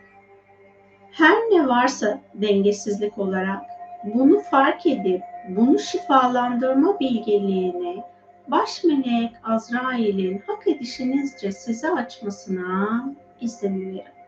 [1.12, 3.62] her ne varsa dengesizlik olarak
[4.04, 8.09] bunu fark edip bunu şifalandırma bilgeliğini
[8.50, 13.04] baş melek Azrail'in hak edişinizce size açmasına
[13.40, 14.20] izin verin.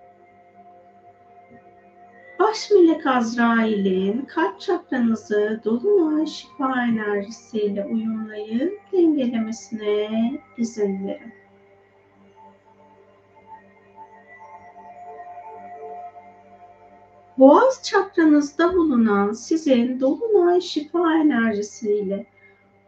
[2.38, 10.10] Baş melek Azrail'in kalp çakranızı dolunay şifa enerjisiyle uyumlayıp dengelemesine
[10.58, 11.32] izin verin.
[17.38, 22.31] Boğaz çakranızda bulunan sizin dolunay şifa enerjisiyle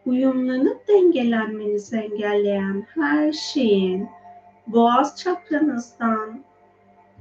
[0.05, 4.07] uyumlanıp dengelenmenizi engelleyen her şeyin
[4.67, 6.43] boğaz çakranızdan,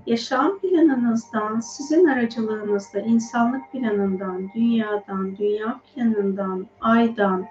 [0.07, 7.47] yaşam planınızdan, sizin aracılığınızda insanlık planından, dünyadan, dünya planından, aydan,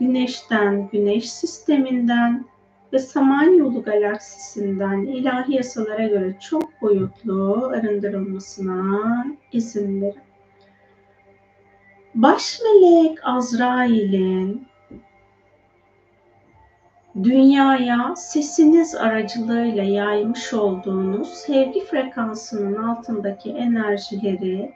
[0.00, 2.44] güneşten, güneş sisteminden
[2.92, 10.27] ve Samanyolu galaksisinden ilahi yasalara göre çok boyutlu arındırılmasına izin verin.
[12.18, 14.66] Baş melek Azrail'in
[17.22, 24.72] dünyaya sesiniz aracılığıyla yaymış olduğunuz sevgi frekansının altındaki enerjileri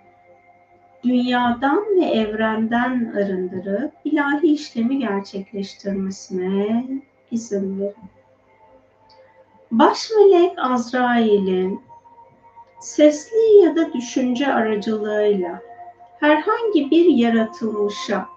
[1.04, 6.86] dünyadan ve evrenden arındırıp ilahi işlemi gerçekleştirmesine
[7.30, 8.10] izin verin.
[9.70, 11.80] Baş melek Azrail'in
[12.80, 15.71] sesli ya da düşünce aracılığıyla
[16.22, 18.28] herhangi bir yaratılmışa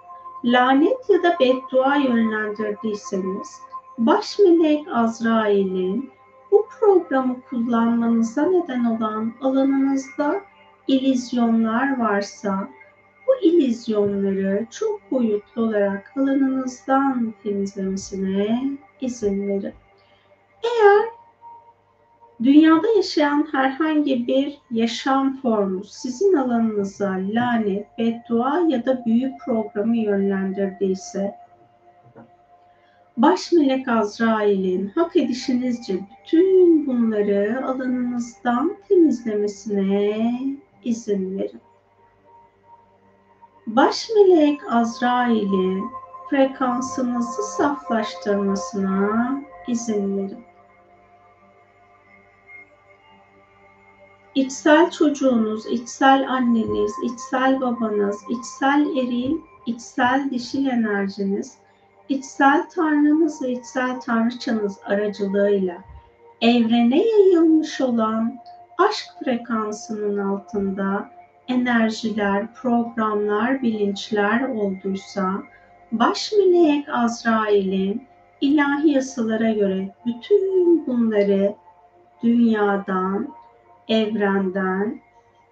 [0.44, 3.60] lanet ya da beddua yönlendirdiyseniz
[3.98, 6.12] baş melek Azrail'in
[6.52, 10.42] bu programı kullanmanıza neden olan alanınızda
[10.88, 12.70] ilizyonlar varsa
[13.28, 19.74] bu ilizyonları çok boyutlu olarak alanınızdan temizlemesine izin verin.
[20.64, 21.15] Eğer
[22.44, 31.36] dünyada yaşayan herhangi bir yaşam formu sizin alanınıza lanet, beddua ya da büyü programı yönlendirdiyse
[33.18, 40.32] Baş melek Azrail'in hak edişinizce bütün bunları alanınızdan temizlemesine
[40.84, 41.62] izin verin.
[43.68, 45.84] Baş melek Azrail'in
[46.30, 50.55] frekansınızı saflaştırmasına izin verin.
[54.36, 61.58] İçsel çocuğunuz, içsel anneniz, içsel babanız, içsel eril, içsel dişil enerjiniz,
[62.10, 65.78] içsel tanrınız ve içsel tanrıçanız aracılığıyla
[66.42, 68.36] evrene yayılmış olan
[68.78, 71.10] aşk frekansının altında
[71.48, 75.44] enerjiler, programlar, bilinçler olduysa
[75.92, 78.08] baş melek Azrail'in
[78.42, 81.56] ilahi yasalara göre bütün bunları
[82.24, 83.35] dünyadan,
[83.90, 85.02] evrenden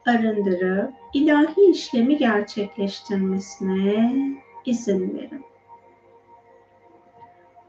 [0.06, 4.16] arındırıp ilahi işlemi gerçekleştirmesine
[4.66, 5.46] izin verin.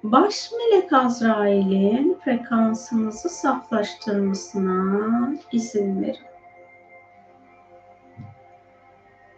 [0.02, 6.34] Baş melek Azrail'in frekansınızı saflaştırmasına izin verin.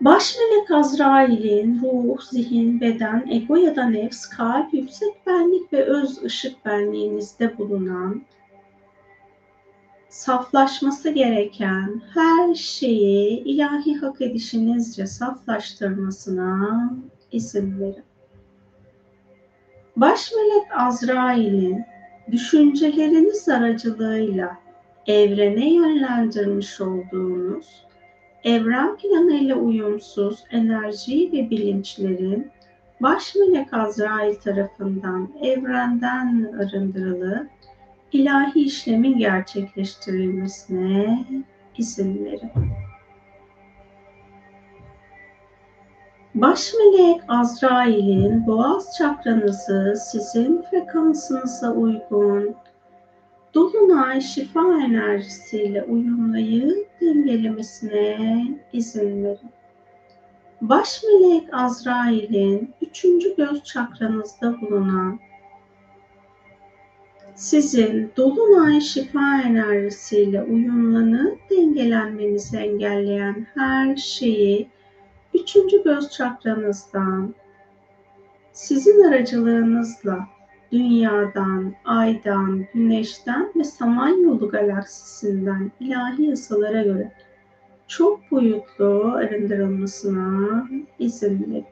[0.00, 6.22] Baş melek Azrail'in ruh, zihin, beden, ego ya da nefs, kalp, yüksek benlik ve öz
[6.22, 8.22] ışık benliğinizde bulunan
[10.16, 16.90] saflaşması gereken her şeyi ilahi hak edişinizce saflaştırmasına
[17.32, 18.04] izin verin.
[19.96, 21.84] Baş melek Azrail'in
[22.32, 24.58] düşünceleriniz aracılığıyla
[25.06, 27.66] evrene yönlendirmiş olduğunuz
[28.44, 32.50] evren planıyla uyumsuz enerji ve bilinçlerin
[33.00, 37.55] baş melek Azrail tarafından evrenden arındırılıp
[38.12, 41.24] ilahi işlemin gerçekleştirilmesine
[41.78, 42.50] izin verin.
[46.34, 52.54] Baş melek Azrail'in boğaz çakranızı sizin frekansınıza uygun
[53.54, 59.50] Dolunay şifa enerjisiyle uyumlayıp dengelemesine izin verin.
[60.60, 65.20] Baş melek Azrail'in üçüncü göz çakranızda bulunan
[67.36, 74.68] sizin dolunay şifa enerjisiyle uyumlanıp dengelenmenizi engelleyen her şeyi
[75.34, 77.34] üçüncü göz çakranızdan
[78.52, 80.26] sizin aracılığınızla
[80.72, 87.12] dünyadan, aydan, güneşten ve samanyolu galaksisinden ilahi yasalara göre
[87.88, 90.68] çok boyutlu arındırılmasına
[90.98, 91.64] izin verin.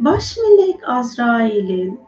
[0.00, 2.00] Baş melek Azrail'in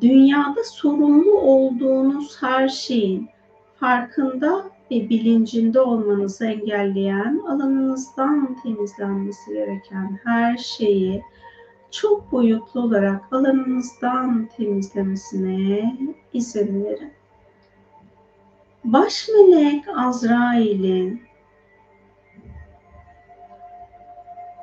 [0.00, 3.28] dünyada sorumlu olduğunuz her şeyin
[3.76, 11.22] farkında ve bilincinde olmanızı engelleyen alanınızdan temizlenmesi gereken her şeyi
[11.90, 15.96] çok boyutlu olarak alanınızdan temizlemesine
[16.32, 17.12] izin verin.
[18.84, 21.22] Baş melek Azrail'in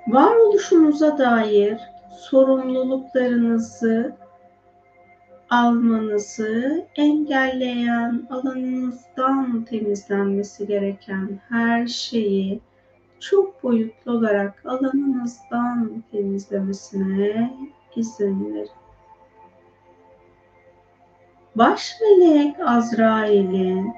[0.07, 1.79] varoluşunuza dair
[2.19, 4.20] sorumluluklarınızı
[5.51, 12.61] almanızı engelleyen alanınızdan temizlenmesi gereken her şeyi
[13.19, 17.53] çok boyutlu olarak alanınızdan temizlemesine
[17.95, 18.69] izin verin.
[21.55, 23.93] Baş melek Azrail'in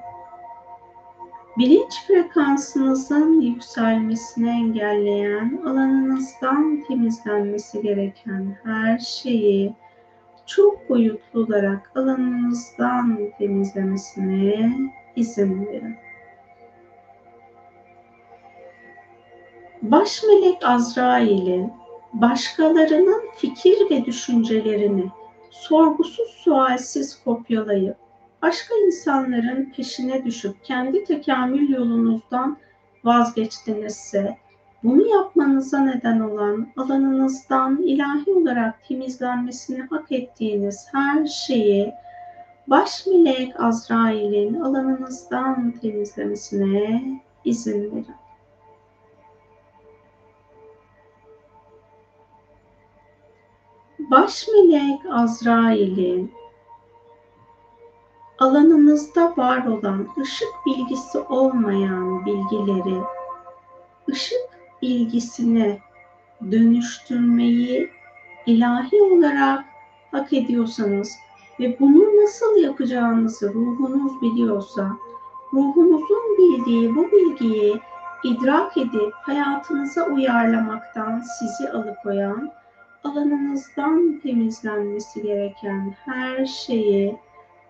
[1.57, 9.75] bilinç frekansınızın yükselmesini engelleyen alanınızdan temizlenmesi gereken her şeyi
[10.45, 14.71] çok boyutlu olarak alanınızdan temizlemesine
[15.15, 15.95] izin verin.
[19.81, 21.73] Baş melek Azrail'in
[22.13, 25.05] başkalarının fikir ve düşüncelerini
[25.49, 27.97] sorgusuz sualsiz kopyalayıp
[28.41, 32.57] başka insanların peşine düşüp kendi tekamül yolunuzdan
[33.03, 34.37] vazgeçtinizse
[34.83, 41.93] bunu yapmanıza neden olan alanınızdan ilahi olarak temizlenmesini hak ettiğiniz her şeyi
[42.67, 47.01] baş melek Azrail'in alanınızdan temizlemesine
[47.45, 48.15] izin verin.
[53.99, 56.31] Baş melek Azrail'in
[58.39, 63.01] alanınızda var olan ışık bilgisi olmayan bilgileri
[64.09, 64.52] ışık
[64.83, 65.79] bilgisine
[66.51, 67.89] dönüştürmeyi
[68.45, 69.65] ilahi olarak
[70.11, 71.11] hak ediyorsanız
[71.59, 74.97] ve bunu nasıl yapacağınızı ruhunuz biliyorsa,
[75.53, 77.79] ruhunuzun bildiği bu bilgiyi
[78.23, 82.51] idrak edip hayatınıza uyarlamaktan sizi alıkoyan
[83.03, 87.17] alanınızdan temizlenmesi gereken her şeyi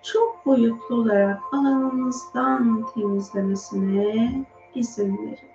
[0.03, 4.45] çok boyutlu olarak alanınızdan temizlemesine
[4.76, 5.53] izin verin.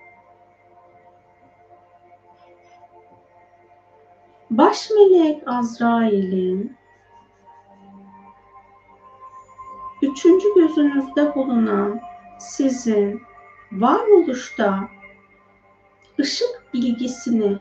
[4.51, 6.77] Baş melek Azrail'in
[10.03, 12.01] üçüncü gözünüzde bulunan
[12.39, 13.21] sizin
[13.73, 14.89] varoluşta
[16.21, 17.59] ışık bilgisini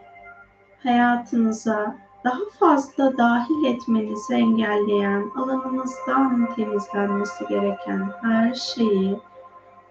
[0.84, 9.20] hayatınıza daha fazla dahil etmenizi engelleyen alanınızdan temizlenmesi gereken her şeyi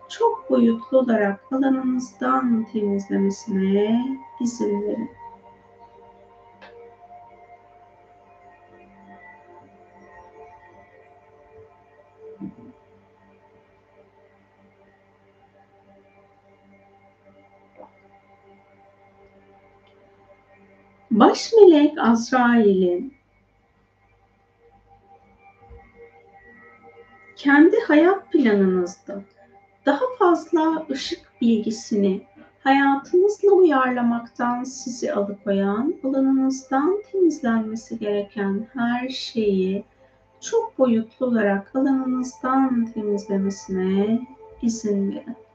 [0.08, 4.06] çok boyutlu olarak alanınızdan temizlemesine
[4.40, 5.10] izin verin.
[21.16, 23.14] Baş melek Azrail'in
[27.36, 29.22] kendi hayat planınızda
[29.86, 32.22] daha fazla ışık bilgisini
[32.64, 39.84] hayatınızla uyarlamaktan sizi alıkoyan, alanınızdan temizlenmesi gereken her şeyi
[40.40, 44.20] çok boyutlu olarak alanınızdan temizlemesine
[44.62, 45.45] izin verin.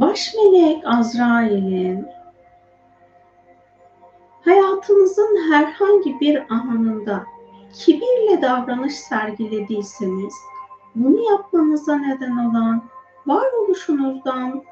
[0.00, 2.06] Baş melek Azrail'in
[4.44, 7.24] hayatınızın herhangi bir anında
[7.72, 10.34] kibirle davranış sergilediyseniz
[10.94, 12.84] bunu yapmanıza neden olan
[13.26, 14.62] varoluşunuzdan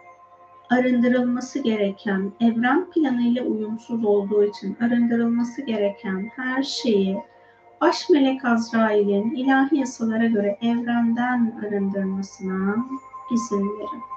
[0.71, 7.19] arındırılması gereken, evren planıyla uyumsuz olduğu için arındırılması gereken her şeyi
[7.81, 12.77] baş melek Azrail'in ilahi yasalara göre evrenden arındırmasına
[13.33, 14.16] izin verin.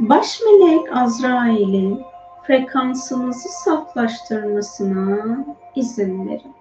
[0.00, 2.02] Baş melek Azrail'in
[2.46, 5.44] frekansınızı saflaştırmasına
[5.76, 6.54] izin verin.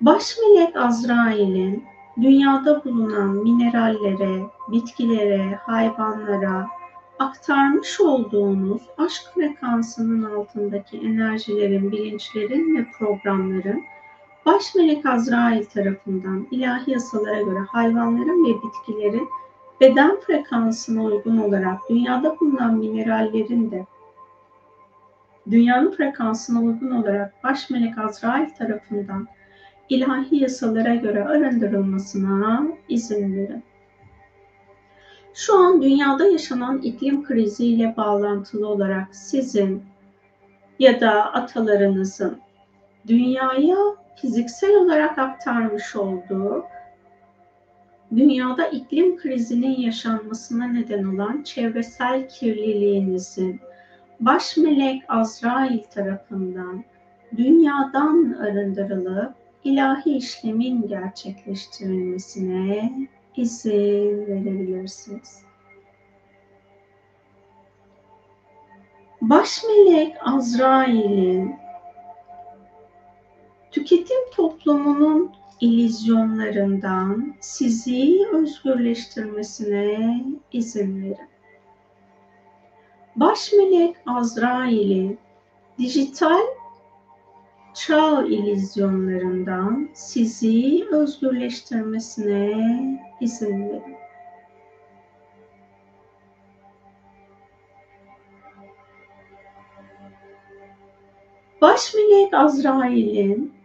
[0.00, 1.84] Baş melek Azrail'in
[2.22, 6.68] dünyada bulunan minerallere, bitkilere, hayvanlara
[7.18, 13.84] aktarmış olduğunuz aşk frekansının altındaki enerjilerin, bilinçlerin ve programların
[14.46, 19.28] baş melek Azrail tarafından ilahi yasalara göre hayvanların ve bitkilerin
[19.80, 23.86] beden frekansına uygun olarak dünyada bulunan minerallerin de
[25.50, 29.28] dünyanın frekansına uygun olarak baş melek Azrail tarafından
[29.88, 33.62] ilahi yasalara göre arındırılmasına izin verin.
[35.34, 39.82] Şu an dünyada yaşanan iklim kriziyle bağlantılı olarak sizin
[40.78, 42.38] ya da atalarınızın
[43.06, 43.76] dünyaya
[44.16, 46.64] fiziksel olarak aktarmış olduğu
[48.16, 53.60] dünyada iklim krizinin yaşanmasına neden olan çevresel kirliliğinizin
[54.20, 56.84] baş melek Azrail tarafından
[57.36, 59.34] dünyadan arındırılıp
[59.64, 62.92] ilahi işlemin gerçekleştirilmesine
[63.36, 65.42] izin verebilirsiniz.
[69.20, 71.56] Baş melek Azrail'in
[73.70, 81.28] tüketim toplumunun ilizyonlarından sizi özgürleştirmesine izin verin.
[83.16, 85.18] Baş melek Azrail'in
[85.78, 86.46] dijital
[87.74, 92.54] çağ ilizyonlarından sizi özgürleştirmesine
[93.20, 93.96] izin verin.
[101.60, 103.57] Baş melek Azrail'in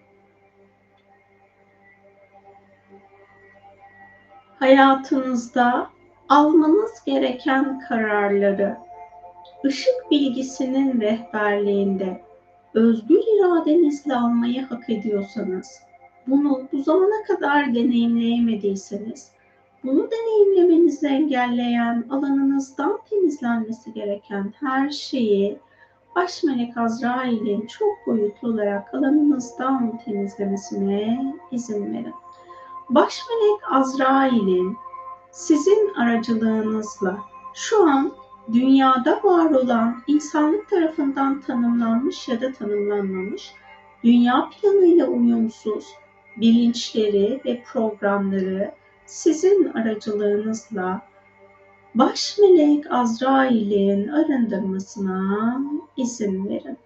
[4.64, 5.88] hayatınızda
[6.30, 8.78] almanız gereken kararları
[9.66, 12.22] ışık bilgisinin rehberliğinde
[12.74, 15.80] özgür iradenizle almayı hak ediyorsanız,
[16.28, 19.32] bunu bu zamana kadar deneyimleyemediyseniz,
[19.84, 25.58] bunu deneyimlemenizi engelleyen alanınızdan temizlenmesi gereken her şeyi
[26.16, 32.23] baş melek Azrail'in çok boyutlu olarak alanınızdan temizlemesine izin verin.
[32.96, 34.78] Baş melek Azrail'in
[35.32, 37.20] sizin aracılığınızla
[37.54, 38.12] şu an
[38.54, 43.54] dünyada var olan insanlık tarafından tanımlanmış ya da tanımlanmamış
[44.04, 45.86] dünya planıyla uyumsuz
[46.38, 48.72] bilinçleri ve programları
[49.06, 51.02] sizin aracılığınızla
[51.96, 55.62] baş melek Azrail'in arındırmasına
[55.98, 56.78] izin verin.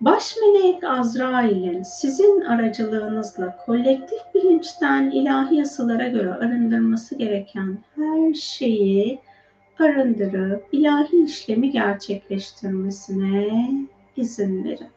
[0.00, 9.18] Baş melek Azrail'in sizin aracılığınızla kolektif bilinçten ilahi yasalara göre arındırması gereken her şeyi
[9.78, 13.70] arındırıp ilahi işlemi gerçekleştirmesine
[14.16, 14.88] izin verin.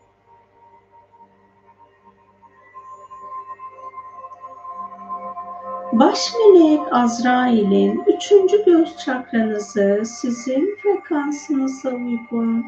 [5.93, 12.66] Baş melek Azrail'in üçüncü göz çakranızı sizin frekansınıza uygun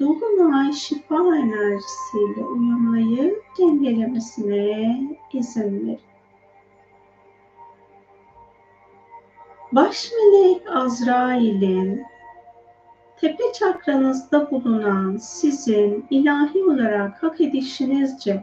[0.00, 5.00] Dolunay şifa enerjisiyle uyumayı dengelemesine
[5.32, 6.00] izin verin.
[9.72, 12.04] Baş melek Azrail'in
[13.16, 18.42] tepe çakranızda bulunan sizin ilahi olarak hak edişinizce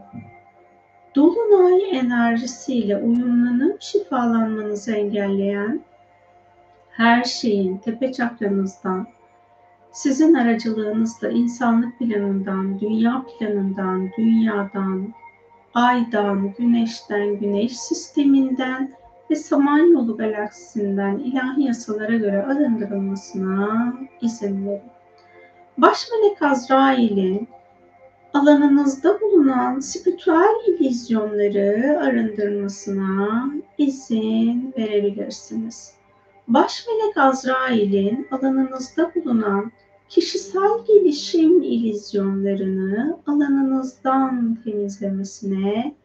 [1.16, 5.82] Dolunay enerjisiyle uyumlanıp şifalanmanızı engelleyen
[6.90, 9.08] her şeyin tepe çakranızdan,
[9.94, 15.14] sizin aracılığınızla insanlık planından, dünya planından, dünyadan,
[15.74, 18.94] aydan, güneşten, güneş sisteminden
[19.32, 24.82] ve Samanyolu galaksisinden ilahi yasalara göre arındırılmasına izin verin.
[25.78, 27.48] Baş melek Azrail'in
[28.34, 35.94] alanınızda bulunan spiritüel illüzyonları arındırmasına izin verebilirsiniz.
[36.48, 39.72] Baş melek Azrail'in alanınızda bulunan
[40.14, 45.96] kişisel gelişim illüzyonlarını alanınızdan temizlemesine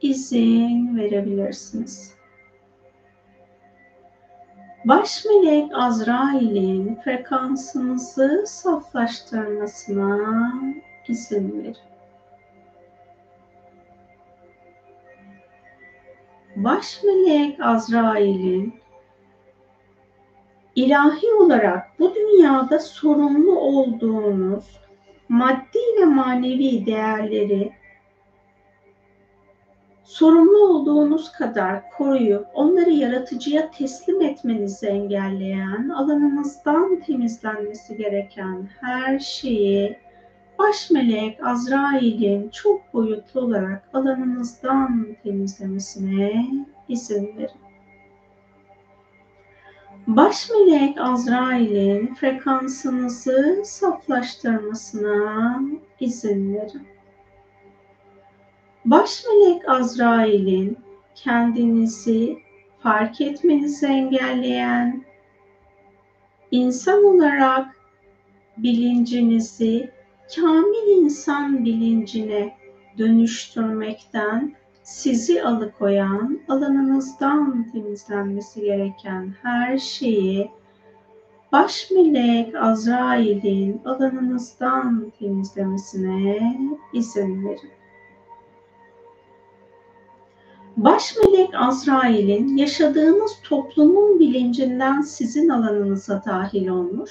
[0.00, 2.14] izin verebilirsiniz.
[4.84, 10.52] Baş melek Azrail'in frekansınızı saflaştırmasına
[11.08, 11.76] izin verin.
[16.56, 18.83] Baş melek Azrail'in
[20.76, 24.64] ilahi olarak bu dünyada sorumlu olduğunuz
[25.28, 27.72] maddi ve manevi değerleri
[30.04, 39.98] sorumlu olduğunuz kadar koruyup onları yaratıcıya teslim etmenizi engelleyen, alanınızdan temizlenmesi gereken her şeyi
[40.58, 46.46] baş melek Azrail'in çok boyutlu olarak alanınızdan temizlemesine
[46.88, 47.63] izin verin.
[50.06, 55.60] Baş melek Azrail'in frekansınızı saflaştırmasına
[56.00, 56.86] izin verin.
[58.84, 60.78] Baş melek Azrail'in
[61.14, 62.38] kendinizi
[62.82, 65.04] fark etmenizi engelleyen,
[66.50, 67.66] insan olarak
[68.56, 69.90] bilincinizi
[70.36, 72.56] kamil insan bilincine
[72.98, 74.54] dönüştürmekten
[74.84, 80.50] sizi alıkoyan, alanınızdan temizlenmesi gereken her şeyi
[81.52, 86.58] baş melek Azrail'in alanınızdan temizlemesine
[86.92, 87.70] izin verin.
[90.76, 97.10] Baş melek Azrail'in yaşadığınız toplumun bilincinden sizin alanınıza dahil olmuş,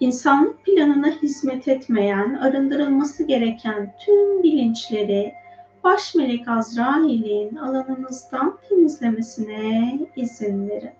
[0.00, 5.41] insanlık planına hizmet etmeyen, arındırılması gereken tüm bilinçleri
[5.84, 10.90] baş melek Azrail'in alanınızdan temizlemesine izin verin.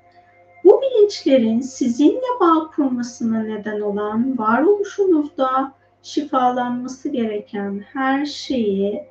[0.65, 5.73] Bu bilinçlerin sizinle bağ kurmasına neden olan varoluşunuzda
[6.03, 9.05] şifalanması gereken her şeyi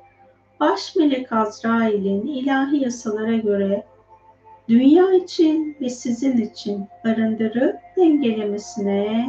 [0.60, 3.86] baş melek Azrail'in ilahi yasalara göre
[4.68, 9.28] dünya için ve sizin için arındırıp dengelemesine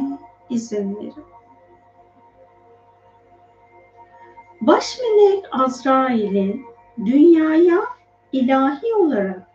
[0.50, 1.33] izin verin.
[4.66, 6.64] Baş melek Azrail'in
[7.04, 7.84] dünyaya
[8.32, 9.46] ilahi olarak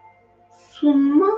[0.71, 1.29] sunma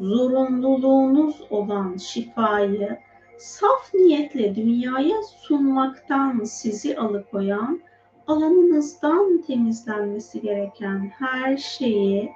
[0.00, 2.98] zorunluluğunuz olan şifayı
[3.38, 7.80] saf niyetle dünyaya sunmaktan sizi alıkoyan,
[8.26, 12.32] alanınızdan temizlenmesi gereken her şeyi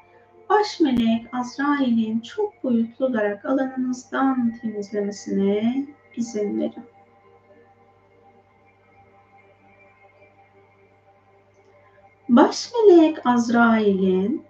[0.51, 5.87] baş melek Azrail'in çok boyutlu olarak alanınızdan temizlemesine
[6.17, 6.96] izin verin.
[12.37, 14.45] Baş melek Azrail'in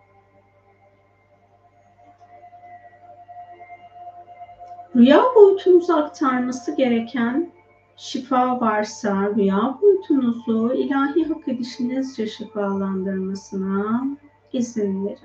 [4.96, 7.52] rüya boyutunuza aktarması gereken
[7.96, 14.06] şifa varsa rüya boyutunuzu ilahi hak edişinizce şifalandırmasına
[14.52, 15.18] izin verin.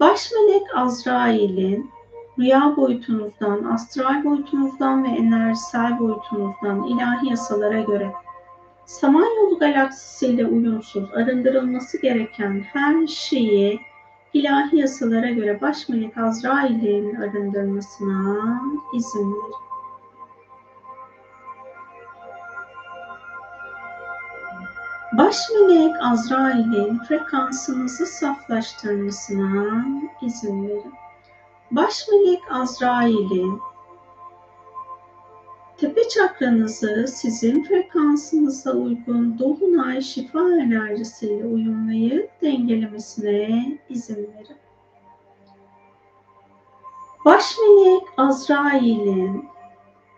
[0.00, 1.90] Baş melek Azrail'in
[2.38, 8.12] rüya boyutunuzdan, astral boyutunuzdan ve enerjisel boyutunuzdan ilahi yasalara göre
[8.90, 13.80] Samanyolu galaksisiyle uyumsuz arındırılması gereken her şeyi
[14.32, 18.60] ilahi yasalara göre baş melek Azrail'in arındırmasına
[18.94, 19.54] izin verin.
[25.12, 29.84] Baş melek Azrail'in frekansınızı saflaştırmasına
[30.22, 30.94] izin verin.
[31.70, 33.60] Baş melek Azrail'in
[35.80, 44.56] tepe çakranızı sizin frekansınıza uygun dolunay şifa enerjisiyle uyumlayıp dengelemesine izin verin.
[47.24, 49.44] Baş melek Azrail'in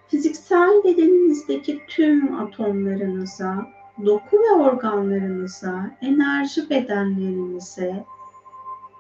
[0.08, 3.66] fiziksel bedeninizdeki tüm atomlarınıza,
[4.06, 8.04] doku ve organlarınıza, enerji bedenlerinize,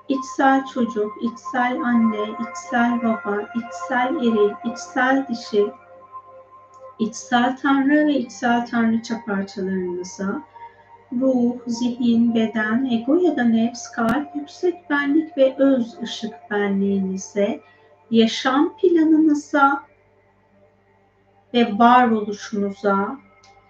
[0.08, 5.72] içsel çocuk, içsel anne, içsel baba, içsel eril, içsel dişi,
[7.02, 10.42] içsel tanrı ve içsel tanrıça parçalarınıza,
[11.20, 17.60] ruh, zihin, beden, ego ya da nefs, kalp, yüksek benlik ve öz ışık benliğinize,
[18.10, 19.82] yaşam planınıza
[21.54, 23.18] ve varoluşunuza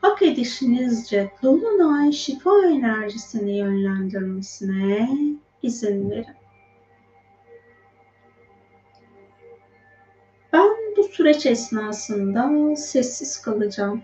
[0.00, 5.08] hak edişinizce dolunay şifa enerjisini yönlendirmesine
[5.62, 6.41] izin verin.
[10.96, 14.02] Bu süreç esnasında sessiz kalacağım.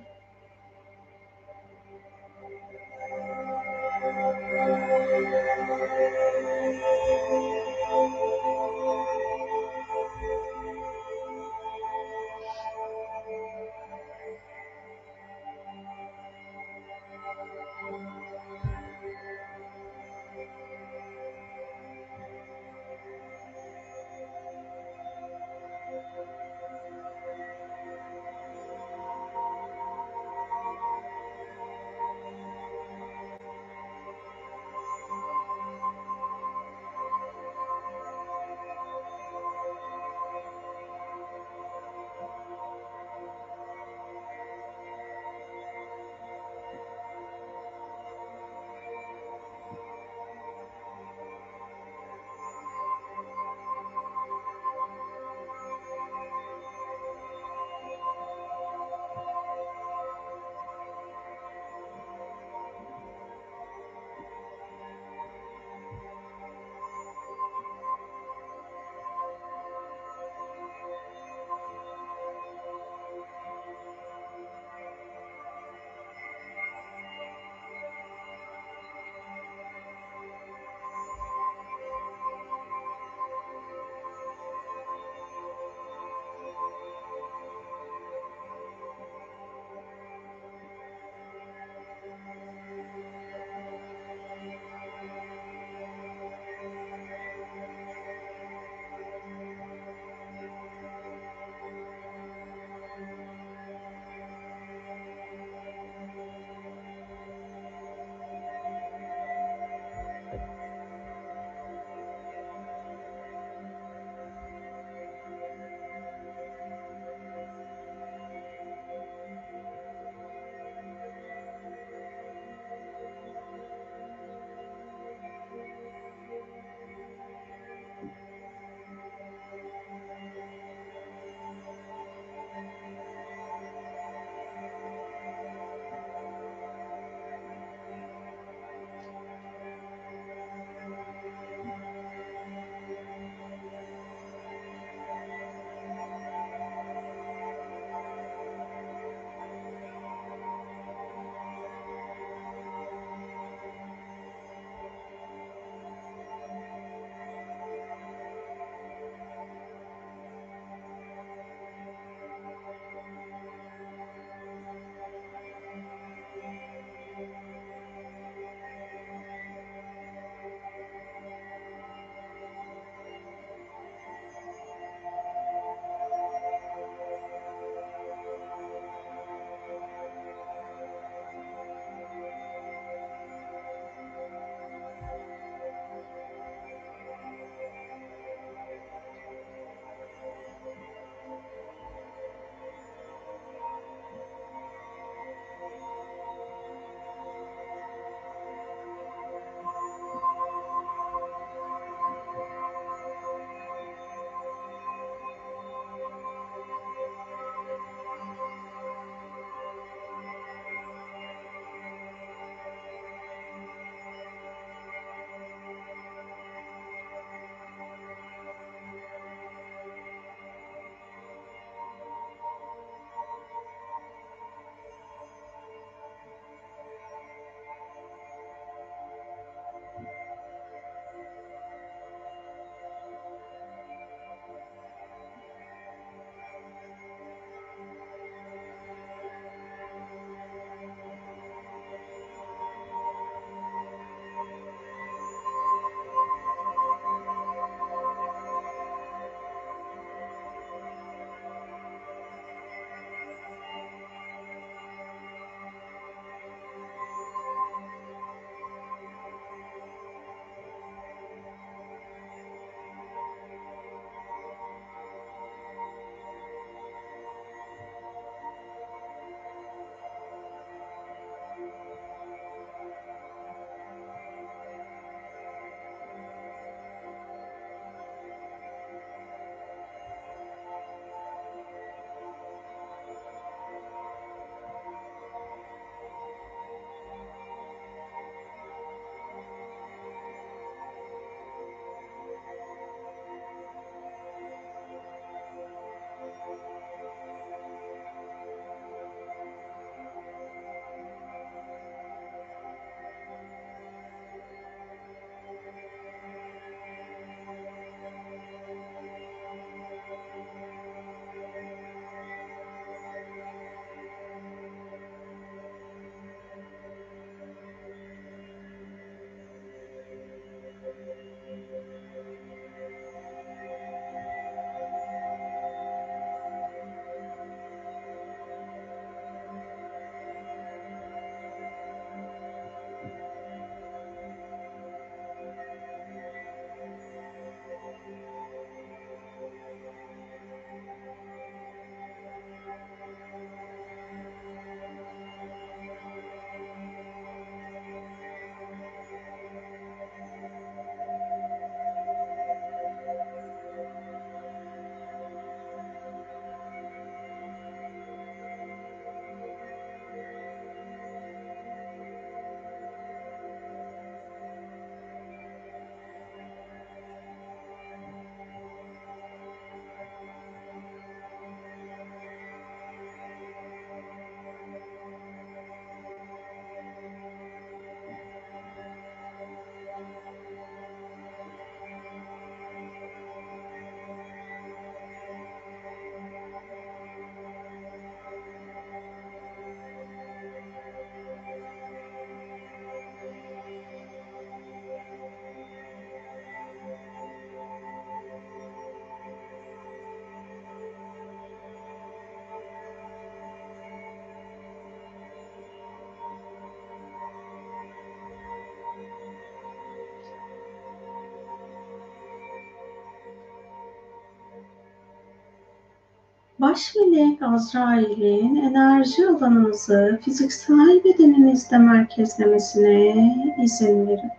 [416.61, 424.31] Baş melek Azrail'in enerji alanınızı fiziksel bedeninizde merkezlemesine izin verin.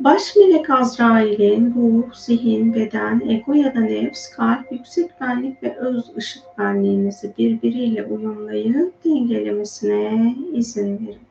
[0.00, 6.16] Baş melek Azrail'in ruh, zihin, beden, ego ya da nefs, kalp, yüksek benlik ve öz
[6.16, 11.26] ışık benliğinizi birbiriyle uyumlayıp dengelemesine izin verin.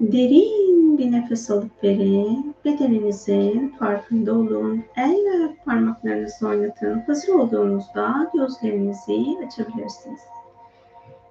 [0.00, 2.45] Derin bir nefes alıp verin.
[2.66, 4.84] Bedeninizin farkında olun.
[4.96, 7.00] El ve ayak parmaklarınızı oynatın.
[7.00, 10.20] Hazır olduğunuzda gözlerinizi açabilirsiniz.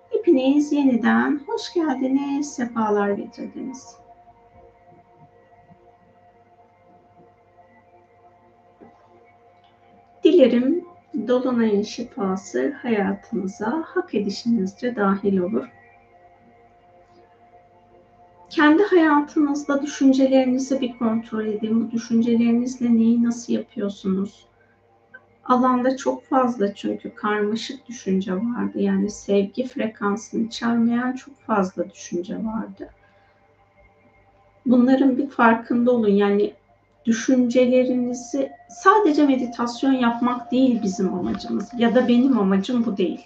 [0.09, 3.95] Hepiniz yeniden hoş geldiniz, sefalar getirdiniz.
[10.23, 10.85] Dilerim
[11.27, 15.74] Dolunay'ın şifası hayatınıza hak edişinizce dahil olur.
[18.49, 21.87] Kendi hayatınızda düşüncelerinizi bir kontrol edin.
[21.87, 24.45] Bu düşüncelerinizle neyi nasıl yapıyorsunuz?
[25.45, 28.79] Alanda çok fazla çünkü karmaşık düşünce vardı.
[28.79, 32.89] Yani sevgi frekansını içermeyen çok fazla düşünce vardı.
[34.65, 36.09] Bunların bir farkında olun.
[36.09, 36.53] Yani
[37.05, 43.21] düşüncelerinizi sadece meditasyon yapmak değil bizim amacımız ya da benim amacım bu değil.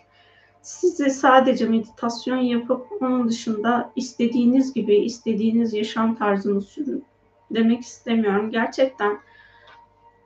[0.62, 7.06] Size sadece meditasyon yapıp onun dışında istediğiniz gibi istediğiniz yaşam tarzını sürün
[7.52, 8.52] demek istemiyorum.
[8.52, 9.20] Gerçekten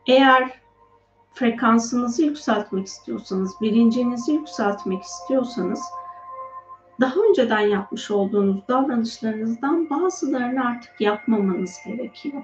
[0.07, 0.59] eğer
[1.33, 5.81] frekansınızı yükseltmek istiyorsanız, bilincinizi yükseltmek istiyorsanız
[6.99, 12.43] daha önceden yapmış olduğunuz davranışlarınızdan bazılarını artık yapmamanız gerekiyor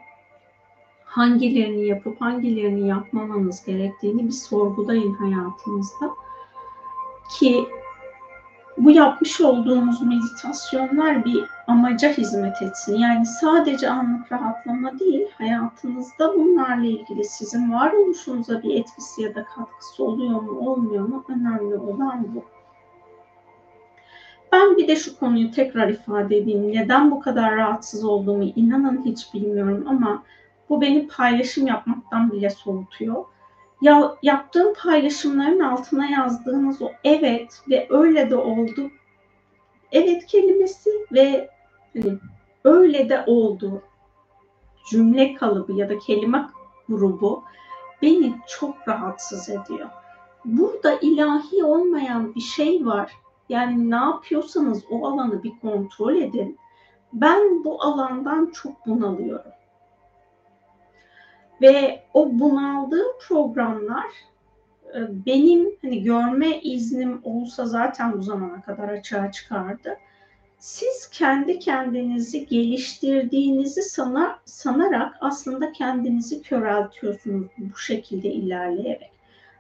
[1.10, 6.14] hangilerini yapıp hangilerini yapmamanız gerektiğini bir sorgulayın hayatınızda.
[7.30, 7.66] Ki
[8.78, 12.98] bu yapmış olduğunuz meditasyonlar bir amaca hizmet etsin.
[12.98, 20.04] Yani sadece anlık rahatlama değil, hayatınızda bunlarla ilgili sizin varoluşunuza bir etkisi ya da katkısı
[20.04, 21.26] oluyor mu, olmuyor mu?
[21.30, 22.44] Önemli olan bu.
[24.52, 26.72] Ben bir de şu konuyu tekrar ifade edeyim.
[26.74, 30.24] Neden bu kadar rahatsız olduğumu inanın hiç bilmiyorum ama
[30.70, 33.26] bu beni paylaşım yapmaktan bile soğutuyor.
[33.82, 38.92] Ya yaptığım paylaşımların altına yazdığınız o evet ve öyle de oldu.
[39.92, 41.50] Evet kelimesi ve
[41.94, 42.18] hani
[42.64, 43.82] öyle de oldu
[44.90, 46.50] cümle kalıbı ya da kelime
[46.90, 47.44] grubu
[48.02, 49.90] beni çok rahatsız ediyor.
[50.46, 53.12] Burada ilahi olmayan bir şey var.
[53.50, 56.58] Yani ne yapıyorsanız o alanı bir kontrol edin.
[57.14, 59.52] Ben bu alandan çok bunalıyorum.
[61.62, 64.08] Ve o bunaldığı programlar
[64.96, 69.98] e, benim hani görme iznim olsa zaten bu zamana kadar açığa çıkardı.
[70.60, 79.12] Siz kendi kendinizi geliştirdiğinizi sana, sanarak aslında kendinizi köreltiyorsunuz bu şekilde ilerleyerek.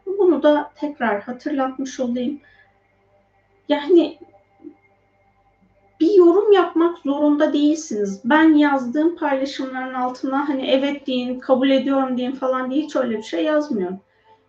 [0.05, 2.39] Bunu da tekrar hatırlatmış olayım.
[3.69, 4.18] Yani
[6.19, 8.21] yorum yapmak zorunda değilsiniz.
[8.25, 13.23] Ben yazdığım paylaşımların altına hani evet deyin, kabul ediyorum deyin falan diye hiç öyle bir
[13.23, 13.99] şey yazmıyorum.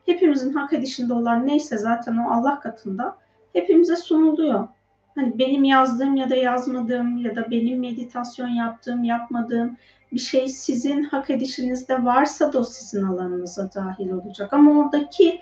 [0.07, 3.17] Hepimizin hak edişinde olan neyse zaten o Allah katında
[3.53, 4.69] hepimize sunuluyor.
[5.15, 9.77] Hani benim yazdığım ya da yazmadığım ya da benim meditasyon yaptığım, yapmadığım
[10.13, 14.53] bir şey sizin hak edişinizde varsa da o sizin alanınıza dahil olacak.
[14.53, 15.41] Ama oradaki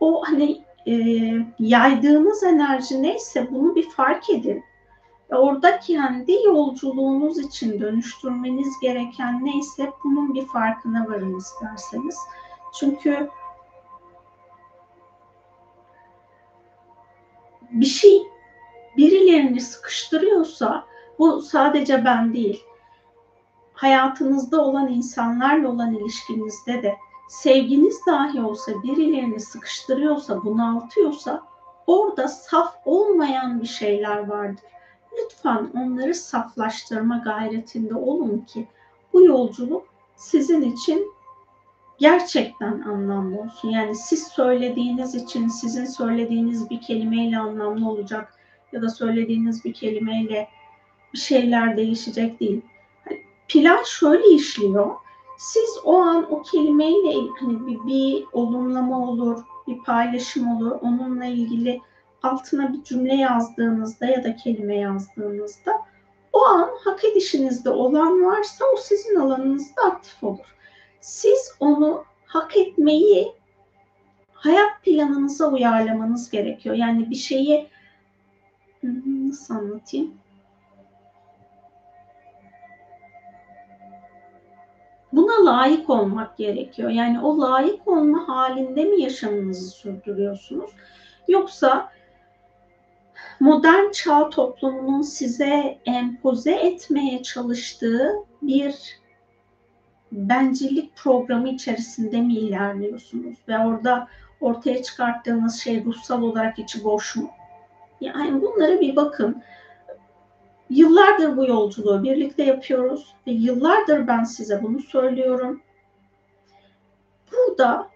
[0.00, 0.94] o hani e,
[1.58, 4.64] yaydığınız enerji neyse bunu bir fark edin
[5.30, 12.18] orada kendi yolculuğunuz için dönüştürmeniz gereken neyse bunun bir farkına varın isterseniz.
[12.78, 13.30] Çünkü
[17.70, 18.22] bir şey
[18.96, 20.86] birilerini sıkıştırıyorsa
[21.18, 22.64] bu sadece ben değil.
[23.72, 26.96] Hayatınızda olan insanlarla olan ilişkinizde de
[27.28, 31.42] sevginiz dahi olsa birilerini sıkıştırıyorsa, bunaltıyorsa
[31.86, 34.64] orada saf olmayan bir şeyler vardır
[35.18, 38.66] lütfen onları saflaştırma gayretinde olun ki
[39.12, 39.86] bu yolculuk
[40.16, 41.12] sizin için
[41.98, 43.70] gerçekten anlamlı olsun.
[43.70, 48.34] Yani siz söylediğiniz için sizin söylediğiniz bir kelimeyle anlamlı olacak
[48.72, 50.48] ya da söylediğiniz bir kelimeyle
[51.12, 52.60] bir şeyler değişecek değil.
[53.04, 54.94] Hani plan şöyle işliyor.
[55.38, 61.80] Siz o an o kelimeyle hani bir, bir olumlama olur, bir paylaşım olur, onunla ilgili
[62.22, 65.72] altına bir cümle yazdığınızda ya da kelime yazdığınızda
[66.32, 70.56] o an hak edişinizde olan varsa o sizin alanınızda aktif olur.
[71.00, 73.32] Siz onu hak etmeyi
[74.32, 76.74] hayat planınıza uyarlamanız gerekiyor.
[76.74, 77.68] Yani bir şeyi
[78.82, 80.14] nasıl anlatayım?
[85.16, 86.90] buna layık olmak gerekiyor.
[86.90, 90.70] Yani o layık olma halinde mi yaşamınızı sürdürüyorsunuz?
[91.28, 91.92] Yoksa
[93.40, 99.00] modern çağ toplumunun size empoze etmeye çalıştığı bir
[100.12, 103.38] bencillik programı içerisinde mi ilerliyorsunuz?
[103.48, 104.08] Ve orada
[104.40, 107.30] ortaya çıkarttığınız şey ruhsal olarak içi boş mu?
[108.00, 109.42] Yani bunlara bir bakın.
[110.70, 115.62] Yıllardır bu yolculuğu birlikte yapıyoruz ve yıllardır ben size bunu söylüyorum.
[117.32, 117.88] Burada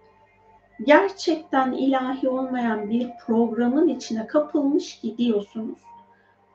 [0.85, 5.79] gerçekten ilahi olmayan bir programın içine kapılmış gidiyorsunuz.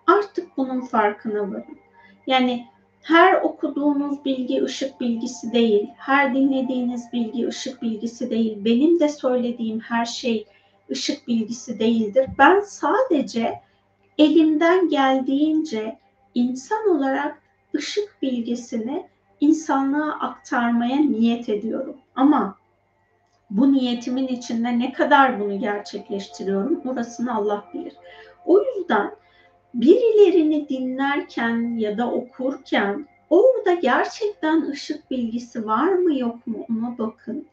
[0.07, 1.79] Artık bunun farkına varın.
[2.27, 2.67] Yani
[3.03, 9.81] her okuduğunuz bilgi ışık bilgisi değil, her dinlediğiniz bilgi ışık bilgisi değil, benim de söylediğim
[9.81, 10.47] her şey
[10.91, 12.27] ışık bilgisi değildir.
[12.39, 13.61] Ben sadece
[14.19, 15.99] elimden geldiğince
[16.35, 17.43] insan olarak
[17.75, 19.07] ışık bilgisini
[19.41, 21.97] insanlığa aktarmaya niyet ediyorum.
[22.17, 22.57] Ama
[23.51, 27.93] bu niyetimin içinde ne kadar bunu gerçekleştiriyorum orasını Allah bilir.
[28.47, 29.17] O yüzden
[29.75, 37.47] birilerini dinlerken ya da okurken orada gerçekten ışık bilgisi var mı yok mu ona bakın.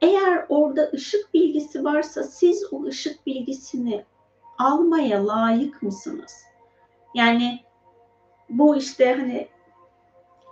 [0.00, 4.04] Eğer orada ışık bilgisi varsa siz o ışık bilgisini
[4.58, 6.44] almaya layık mısınız?
[7.14, 7.60] Yani
[8.48, 9.48] bu işte hani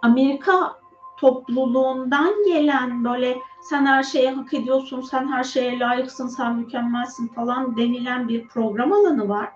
[0.03, 0.78] Amerika
[1.21, 7.77] topluluğundan gelen böyle sen her şeye hak ediyorsun, sen her şeye layıksın, sen mükemmelsin falan
[7.77, 9.49] denilen bir program alanı var.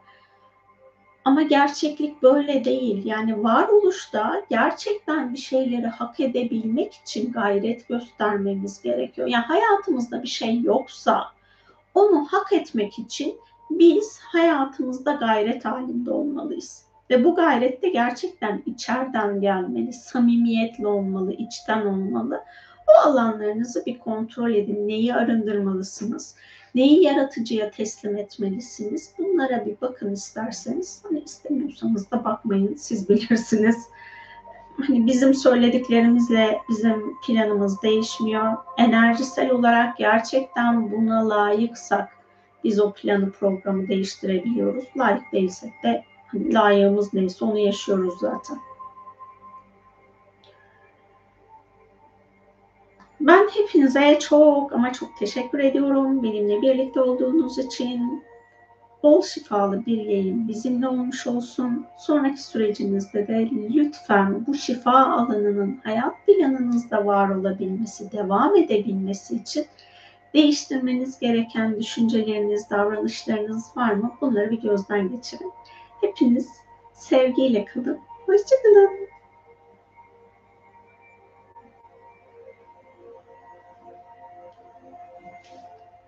[1.25, 3.07] Ama gerçeklik böyle değil.
[3.07, 9.29] Yani varoluşta gerçekten bir şeyleri hak edebilmek için gayret göstermemiz gerekiyor.
[9.29, 11.33] Yani hayatımızda bir şey yoksa
[11.95, 13.37] onu hak etmek için
[13.71, 16.92] biz hayatımızda gayret halinde olmalıyız.
[17.11, 22.45] Ve bu gayret de gerçekten içeriden gelmeli, samimiyetli olmalı, içten olmalı.
[22.89, 24.89] O alanlarınızı bir kontrol edin.
[24.89, 26.35] Neyi arındırmalısınız?
[26.75, 29.13] Neyi yaratıcıya teslim etmelisiniz?
[29.19, 31.03] Bunlara bir bakın isterseniz.
[31.03, 33.77] Hani istemiyorsanız da bakmayın, siz bilirsiniz.
[34.87, 38.53] Hani bizim söylediklerimizle bizim planımız değişmiyor.
[38.79, 42.09] Enerjisel olarak gerçekten buna layıksak
[42.65, 44.85] biz o planı programı değiştirebiliyoruz.
[44.97, 46.05] Layık değilsek de
[46.35, 48.59] layığımız neyse onu yaşıyoruz zaten.
[53.21, 56.23] Ben hepinize çok ama çok teşekkür ediyorum.
[56.23, 58.25] Benimle birlikte olduğunuz için.
[59.03, 61.87] Bol şifalı bir yayın bizimle olmuş olsun.
[61.99, 69.67] Sonraki sürecinizde de lütfen bu şifa alanının hayat planınızda var olabilmesi, devam edebilmesi için
[70.35, 74.13] değiştirmeniz gereken düşünceleriniz, davranışlarınız var mı?
[74.21, 75.53] Bunları bir gözden geçirin.
[76.03, 76.49] Hepiniz
[76.95, 78.01] sevgiyle kalın.
[78.27, 79.12] Hoşçakalın.